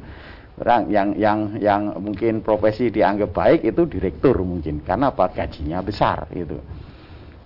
[0.60, 6.28] orang yang yang yang mungkin profesi dianggap baik itu direktur mungkin karena apa gajinya besar
[6.36, 6.60] itu.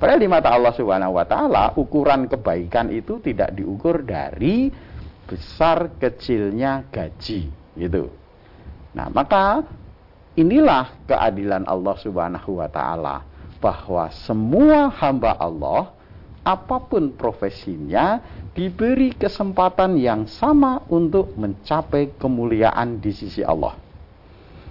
[0.02, 4.68] Padahal di mata Allah Subhanahu wa taala ukuran kebaikan itu tidak diukur dari
[5.24, 7.48] besar kecilnya gaji
[7.80, 8.12] gitu.
[8.94, 9.64] Nah, maka
[10.36, 13.24] inilah keadilan Allah Subhanahu wa taala
[13.64, 15.96] bahwa semua hamba Allah
[16.44, 18.20] apa pun profesinya
[18.52, 23.80] diberi kesempatan yang sama untuk mencapai kemuliaan di sisi Allah.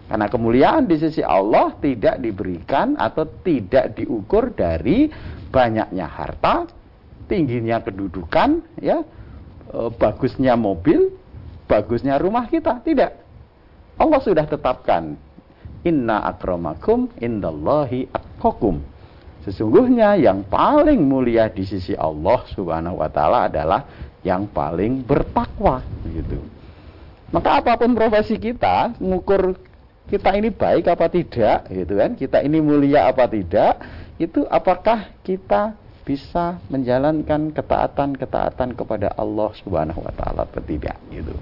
[0.06, 5.08] Karena kemuliaan di sisi Allah tidak diberikan atau tidak diukur dari
[5.48, 6.68] banyaknya harta,
[7.24, 9.00] tingginya kedudukan, ya,
[9.72, 11.16] e, bagusnya mobil,
[11.64, 13.24] bagusnya rumah kita, tidak.
[13.96, 15.16] Allah sudah tetapkan
[15.80, 18.91] inna akramakum indallahi atqakum
[19.42, 23.84] sesungguhnya yang paling mulia di sisi Allah Subhanahu wa taala adalah
[24.22, 26.38] yang paling bertakwa gitu
[27.34, 29.58] maka apa pun profesi kita mengukur
[30.06, 33.82] kita ini baik apa tidak gitu kan kita ini mulia apa tidak
[34.20, 41.34] itu apakah kita bisa menjalankan ketaatan-ketaatan kepada Allah Subhanahu wa taala atau tidak gitu.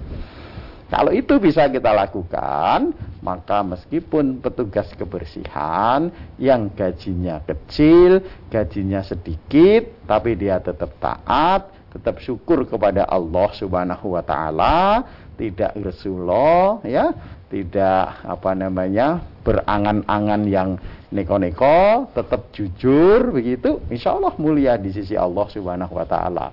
[0.91, 2.91] Kalau itu bisa kita lakukan,
[3.23, 8.19] maka meskipun petugas kebersihan yang gajinya kecil,
[8.51, 15.07] gajinya sedikit, tapi dia tetap taat, tetap syukur kepada Allah Subhanahu wa taala,
[15.39, 17.15] tidak Rasulullah ya,
[17.47, 20.75] tidak apa namanya berangan-angan yang
[21.07, 26.51] neko-neko, tetap jujur begitu, insya Allah mulia di sisi Allah Subhanahu wa taala.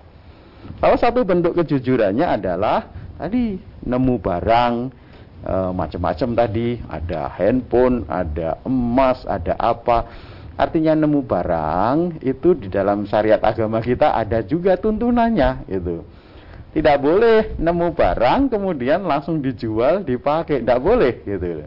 [0.78, 2.86] Salah satu bentuk kejujurannya adalah
[3.18, 3.58] tadi
[3.88, 4.74] nemu barang
[5.42, 10.04] e, macam-macam tadi, ada handphone, ada emas, ada apa.
[10.60, 16.04] Artinya nemu barang itu di dalam syariat agama kita ada juga tuntunannya itu.
[16.68, 21.64] Tidak boleh nemu barang kemudian langsung dijual, dipakai, tidak boleh gitu.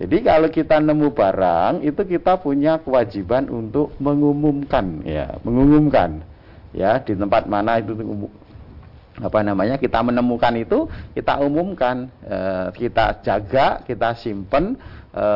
[0.00, 6.24] Jadi kalau kita nemu barang itu kita punya kewajiban untuk mengumumkan ya, mengumumkan
[6.72, 7.92] ya di tempat mana itu
[9.20, 9.76] apa namanya?
[9.76, 12.38] Kita menemukan itu kita umumkan e,
[12.74, 14.74] kita jaga kita simpen
[15.12, 15.26] e,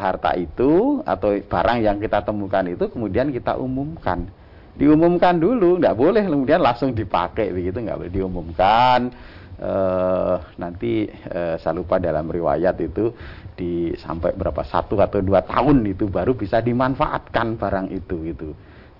[0.00, 4.26] harta itu atau barang yang kita temukan itu kemudian kita umumkan.
[4.74, 9.00] Diumumkan dulu nggak boleh kemudian langsung dipakai begitu nggak boleh diumumkan.
[9.54, 13.14] Uh, nanti uh, saya lupa dalam riwayat itu
[13.54, 18.50] di sampai berapa satu atau dua tahun itu baru bisa dimanfaatkan barang itu gitu.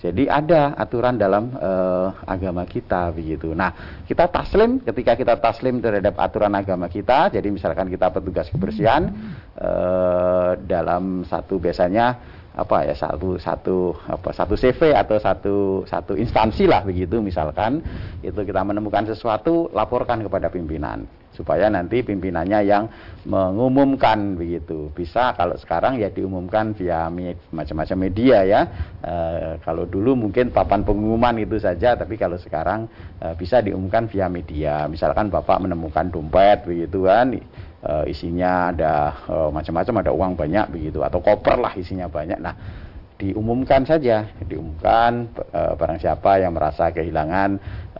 [0.04, 3.56] Jadi ada aturan dalam uh, agama kita begitu.
[3.56, 3.72] Nah,
[4.04, 9.08] kita taslim ketika kita taslim terhadap aturan agama kita, jadi misalkan kita petugas kebersihan
[9.56, 15.56] uh, dalam satu biasanya apa ya satu satu apa satu CV atau satu
[15.90, 17.82] satu instansi lah begitu misalkan
[18.22, 21.02] itu kita menemukan sesuatu laporkan kepada pimpinan.
[21.34, 22.86] Supaya nanti pimpinannya yang
[23.26, 24.86] mengumumkan begitu.
[24.94, 27.10] Bisa kalau sekarang ya diumumkan via
[27.50, 28.60] macam-macam media ya.
[29.02, 29.14] E,
[29.66, 32.86] kalau dulu mungkin papan pengumuman itu saja tapi kalau sekarang
[33.18, 34.86] e, bisa diumumkan via media.
[34.86, 37.34] Misalkan bapak menemukan dompet begitu kan
[37.84, 38.94] uh, isinya ada
[39.28, 42.40] uh, macam-macam ada uang banyak begitu atau koper lah isinya banyak.
[42.40, 42.54] Nah
[43.14, 47.50] diumumkan saja diumumkan uh, barang siapa yang merasa kehilangan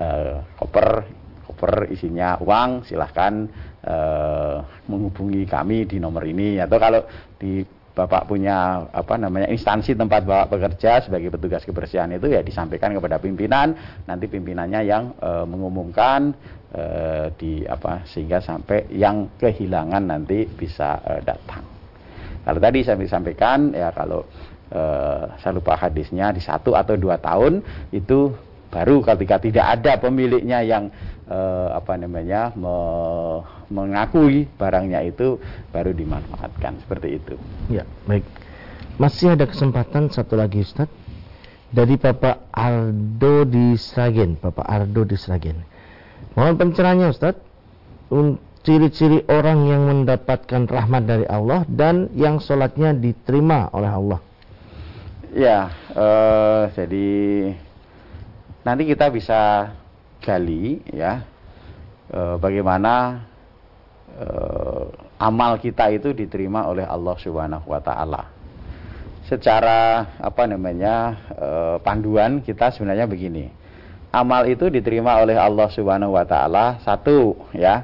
[0.01, 1.07] uh, koper
[1.47, 3.47] koper isinya uang silahkan
[3.87, 4.59] uh,
[4.91, 6.59] menghubungi kami di nomor ini.
[6.59, 7.07] Atau kalau
[7.39, 7.63] di
[7.95, 13.23] Bapak punya apa namanya instansi tempat Bapak bekerja sebagai petugas kebersihan itu ya disampaikan kepada
[13.23, 13.71] pimpinan,
[14.03, 16.35] nanti pimpinannya yang e, mengumumkan
[16.75, 16.85] e,
[17.39, 21.63] di apa sehingga sampai yang kehilangan nanti bisa e, datang.
[22.43, 24.27] Kalau tadi saya disampaikan ya kalau
[24.69, 24.83] e,
[25.39, 27.63] saya lupa hadisnya di satu atau dua tahun
[27.95, 28.35] itu
[28.75, 30.91] baru ketika tidak ada pemiliknya yang
[31.31, 32.75] eh, apa namanya me,
[33.71, 35.39] mengakui barangnya itu
[35.71, 37.35] baru dimanfaatkan seperti itu.
[37.71, 38.27] Ya, baik.
[38.99, 40.91] Masih ada kesempatan satu lagi Ustaz
[41.71, 45.59] dari Bapak Ardo di Sragen, Bapak Ardo di Sragen.
[46.35, 47.39] Mohon pencerahannya Ustaz
[48.65, 54.21] ciri-ciri orang yang mendapatkan rahmat dari Allah dan yang sholatnya diterima oleh Allah.
[55.35, 57.53] Ya, uh, jadi
[58.65, 59.71] nanti kita bisa
[60.25, 61.21] gali ya
[62.09, 63.21] e, bagaimana
[64.09, 64.27] e,
[65.21, 68.33] amal kita itu diterima oleh Allah Subhanahu wa taala.
[69.29, 71.17] Secara apa namanya
[71.85, 73.64] panduan kita sebenarnya begini.
[74.15, 77.83] Amal itu diterima oleh Allah Subhanahu wa taala satu ya.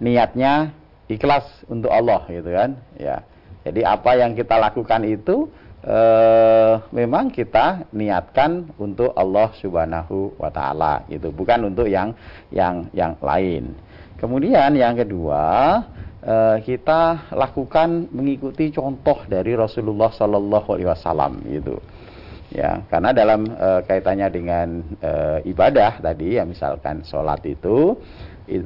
[0.00, 0.72] Niatnya
[1.12, 3.20] ikhlas untuk Allah gitu kan ya.
[3.68, 5.44] Jadi apa yang kita lakukan itu
[5.84, 12.16] eh, memang kita niatkan untuk Allah Subhanahu wa taala gitu, bukan untuk yang
[12.48, 13.76] yang yang lain.
[14.16, 15.44] Kemudian yang kedua,
[16.24, 21.76] eh, kita lakukan mengikuti contoh dari Rasulullah Sallallahu alaihi wasallam gitu.
[22.48, 24.68] Ya, karena dalam e, kaitannya dengan
[25.04, 25.12] e,
[25.52, 27.92] ibadah tadi ya misalkan sholat itu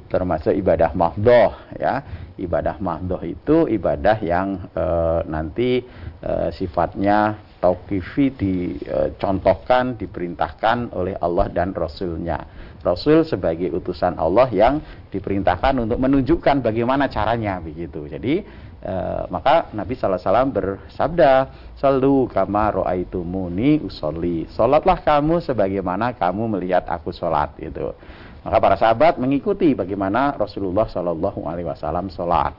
[0.07, 2.03] termasuk ibadah mahdoh ya.
[2.39, 4.85] Ibadah mahdoh itu ibadah yang e,
[5.27, 5.83] nanti
[6.23, 12.39] e, sifatnya tauqifi dicontohkan diperintahkan oleh Allah dan Rasulnya.
[12.83, 18.11] Rasul sebagai utusan Allah yang diperintahkan untuk menunjukkan bagaimana caranya begitu.
[18.11, 18.43] Jadi
[18.83, 18.95] e,
[19.31, 21.33] maka Nabi SAW bersabda
[21.79, 27.95] selalu kama ro'aitumuni usolli Sholatlah kamu sebagaimana kamu melihat aku sholat itu
[28.43, 32.51] maka para sahabat mengikuti bagaimana Rasulullah Shallallahu Alaihi Wasallam sholat.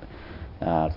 [0.64, 0.88] Nah,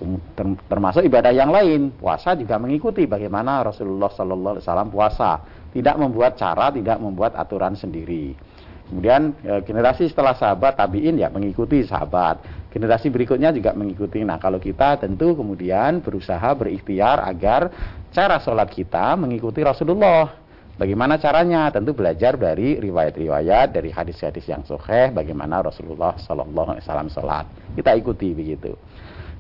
[0.71, 5.43] termasuk ibadah yang lain, puasa juga mengikuti bagaimana Rasulullah Sallallahu Alaihi Wasallam puasa,
[5.75, 8.39] tidak membuat cara, tidak membuat aturan sendiri.
[8.87, 12.39] Kemudian e, generasi setelah sahabat tabiin ya mengikuti sahabat.
[12.77, 14.21] Generasi berikutnya juga mengikuti.
[14.21, 17.73] Nah kalau kita tentu kemudian berusaha berikhtiar agar
[18.13, 20.45] cara sholat kita mengikuti Rasulullah.
[20.77, 21.73] Bagaimana caranya?
[21.73, 27.49] Tentu belajar dari riwayat-riwayat, dari hadis-hadis yang sahih, bagaimana Rasulullah Sallallahu Alaihi Wasallam sholat.
[27.73, 28.77] Kita ikuti begitu.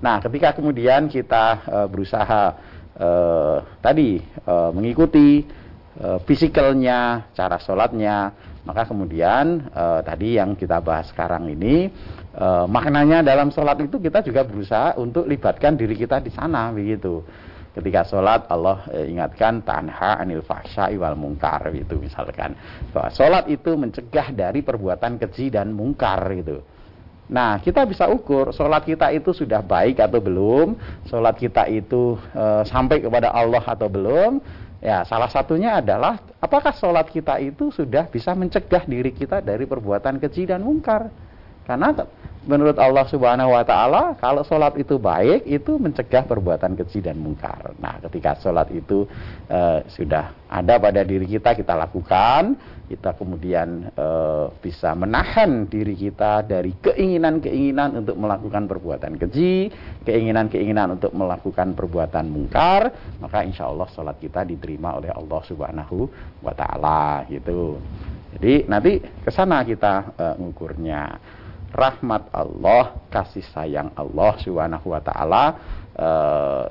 [0.00, 2.56] Nah, ketika kemudian kita e, berusaha
[2.96, 3.08] e,
[3.84, 5.44] tadi e, mengikuti
[6.00, 8.32] e, fisikalnya, cara sholatnya,
[8.64, 11.92] maka kemudian e, tadi yang kita bahas sekarang ini
[12.36, 17.24] e, maknanya dalam sholat itu kita juga berusaha untuk libatkan diri kita di sana begitu
[17.76, 22.56] ketika sholat Allah eh, ingatkan tanha anil fahsya wal mungkar itu misalkan
[22.92, 26.64] bahwa sholat itu mencegah dari perbuatan keji dan mungkar gitu
[27.26, 30.78] Nah, kita bisa ukur sholat kita itu sudah baik atau belum,
[31.10, 34.38] sholat kita itu e, sampai kepada Allah atau belum.
[34.78, 40.22] Ya, salah satunya adalah apakah sholat kita itu sudah bisa mencegah diri kita dari perbuatan
[40.22, 41.10] keji dan mungkar.
[41.66, 41.90] Karena
[42.46, 47.74] menurut Allah Subhanahu wa taala kalau sholat itu baik itu mencegah perbuatan keji dan mungkar.
[47.82, 49.04] Nah, ketika sholat itu
[49.50, 52.54] e, sudah ada pada diri kita kita lakukan,
[52.86, 54.06] kita kemudian e,
[54.62, 59.74] bisa menahan diri kita dari keinginan-keinginan untuk melakukan perbuatan keji,
[60.06, 66.06] keinginan-keinginan untuk melakukan perbuatan mungkar, maka insya Allah sholat kita diterima oleh Allah Subhanahu
[66.46, 67.82] wa taala gitu.
[68.38, 71.02] Jadi nanti ke sana kita e, ngukurnya
[71.76, 75.44] rahmat Allah, kasih sayang Allah Subhanahu wa taala
[75.92, 76.64] uh,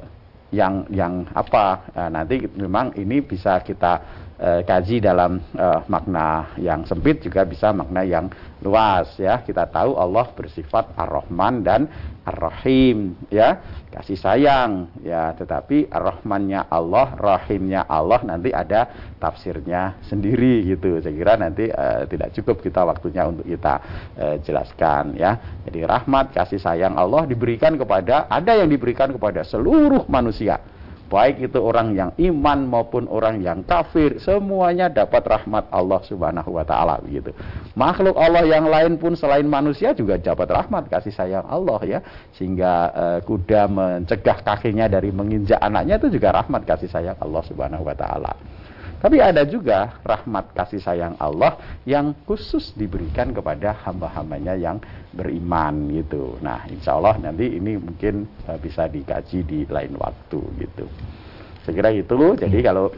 [0.49, 6.83] yang yang apa uh, nanti memang ini bisa kita uh, kaji dalam uh, makna yang
[6.83, 8.27] sempit juga bisa makna yang
[8.63, 9.43] luas ya.
[9.43, 11.87] Kita tahu Allah bersifat Ar-Rahman dan
[12.25, 13.61] Ar-Rahim ya,
[13.93, 20.97] kasih sayang ya, tetapi Ar-Rahmannya Allah, Rahimnya Allah nanti ada tafsirnya sendiri gitu.
[21.05, 23.73] Saya kira nanti uh, tidak cukup kita waktunya untuk kita
[24.17, 25.37] uh, jelaskan ya.
[25.69, 30.74] Jadi rahmat kasih sayang Allah diberikan kepada ada yang diberikan kepada seluruh manusia
[31.05, 36.65] baik itu orang yang iman maupun orang yang kafir semuanya dapat rahmat Allah Subhanahu wa
[36.65, 37.31] taala begitu.
[37.77, 41.99] Makhluk Allah yang lain pun selain manusia juga dapat rahmat kasih sayang Allah ya.
[42.33, 47.85] Sehingga uh, kuda mencegah kakinya dari menginjak anaknya itu juga rahmat kasih sayang Allah Subhanahu
[47.85, 48.33] wa taala.
[49.05, 54.81] Tapi ada juga rahmat kasih sayang Allah yang khusus diberikan kepada hamba-hambanya yang
[55.13, 56.41] beriman gitu.
[56.41, 60.89] Nah, insya Allah nanti ini mungkin uh, bisa dikaji di lain waktu gitu.
[61.69, 62.17] Kira itu.
[62.33, 62.65] Jadi hmm.
[62.65, 62.89] kalau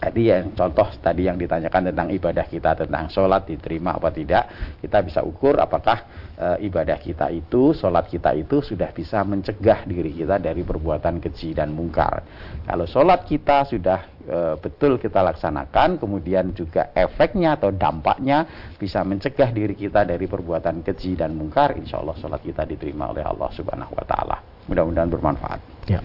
[0.00, 4.44] tadi yang contoh tadi yang ditanyakan tentang ibadah kita tentang sholat diterima apa tidak
[4.80, 6.08] kita bisa ukur apakah
[6.40, 11.52] e, ibadah kita itu sholat kita itu sudah bisa mencegah diri kita dari perbuatan keji
[11.52, 12.24] dan mungkar
[12.64, 14.19] kalau sholat kita sudah
[14.60, 18.44] betul kita laksanakan kemudian juga efeknya atau dampaknya
[18.76, 23.24] bisa mencegah diri kita dari perbuatan keji dan mungkar insya Allah sholat kita diterima oleh
[23.24, 24.36] Allah subhanahu wa ta'ala
[24.68, 26.00] mudah-mudahan bermanfaat ya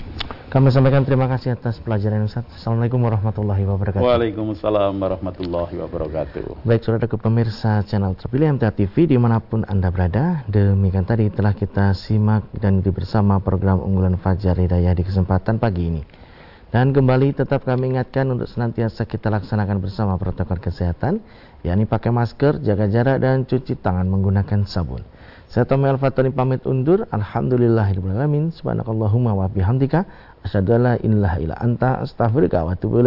[0.56, 2.48] kami sampaikan terima kasih atas pelajaran Ustaz.
[2.48, 4.00] Assalamualaikum warahmatullahi wabarakatuh.
[4.00, 6.64] Waalaikumsalam warahmatullahi wabarakatuh.
[6.64, 10.48] Baik, saudara ke pemirsa channel terpilih MTA TV di mana pun Anda berada.
[10.48, 15.92] Demikian tadi telah kita simak dan di bersama program unggulan Fajar Hidayah di kesempatan pagi
[15.92, 16.25] ini.
[16.74, 21.22] Dan kembali tetap kami ingatkan untuk senantiasa kita laksanakan bersama protokol kesehatan,
[21.62, 25.06] yakni pakai masker, jaga jarak, dan cuci tangan menggunakan sabun.
[25.46, 27.08] Saya Tommy Al-Fatani pamit undur.
[27.14, 28.52] Alhamdulillahirrahmanirrahim.
[28.52, 30.04] Subhanakallahumma wa bihamdika.
[30.44, 33.00] Asyhadu an la anta astaghfiruka wa atubu.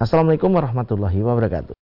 [0.00, 1.81] Assalamualaikum warahmatullahi wabarakatuh.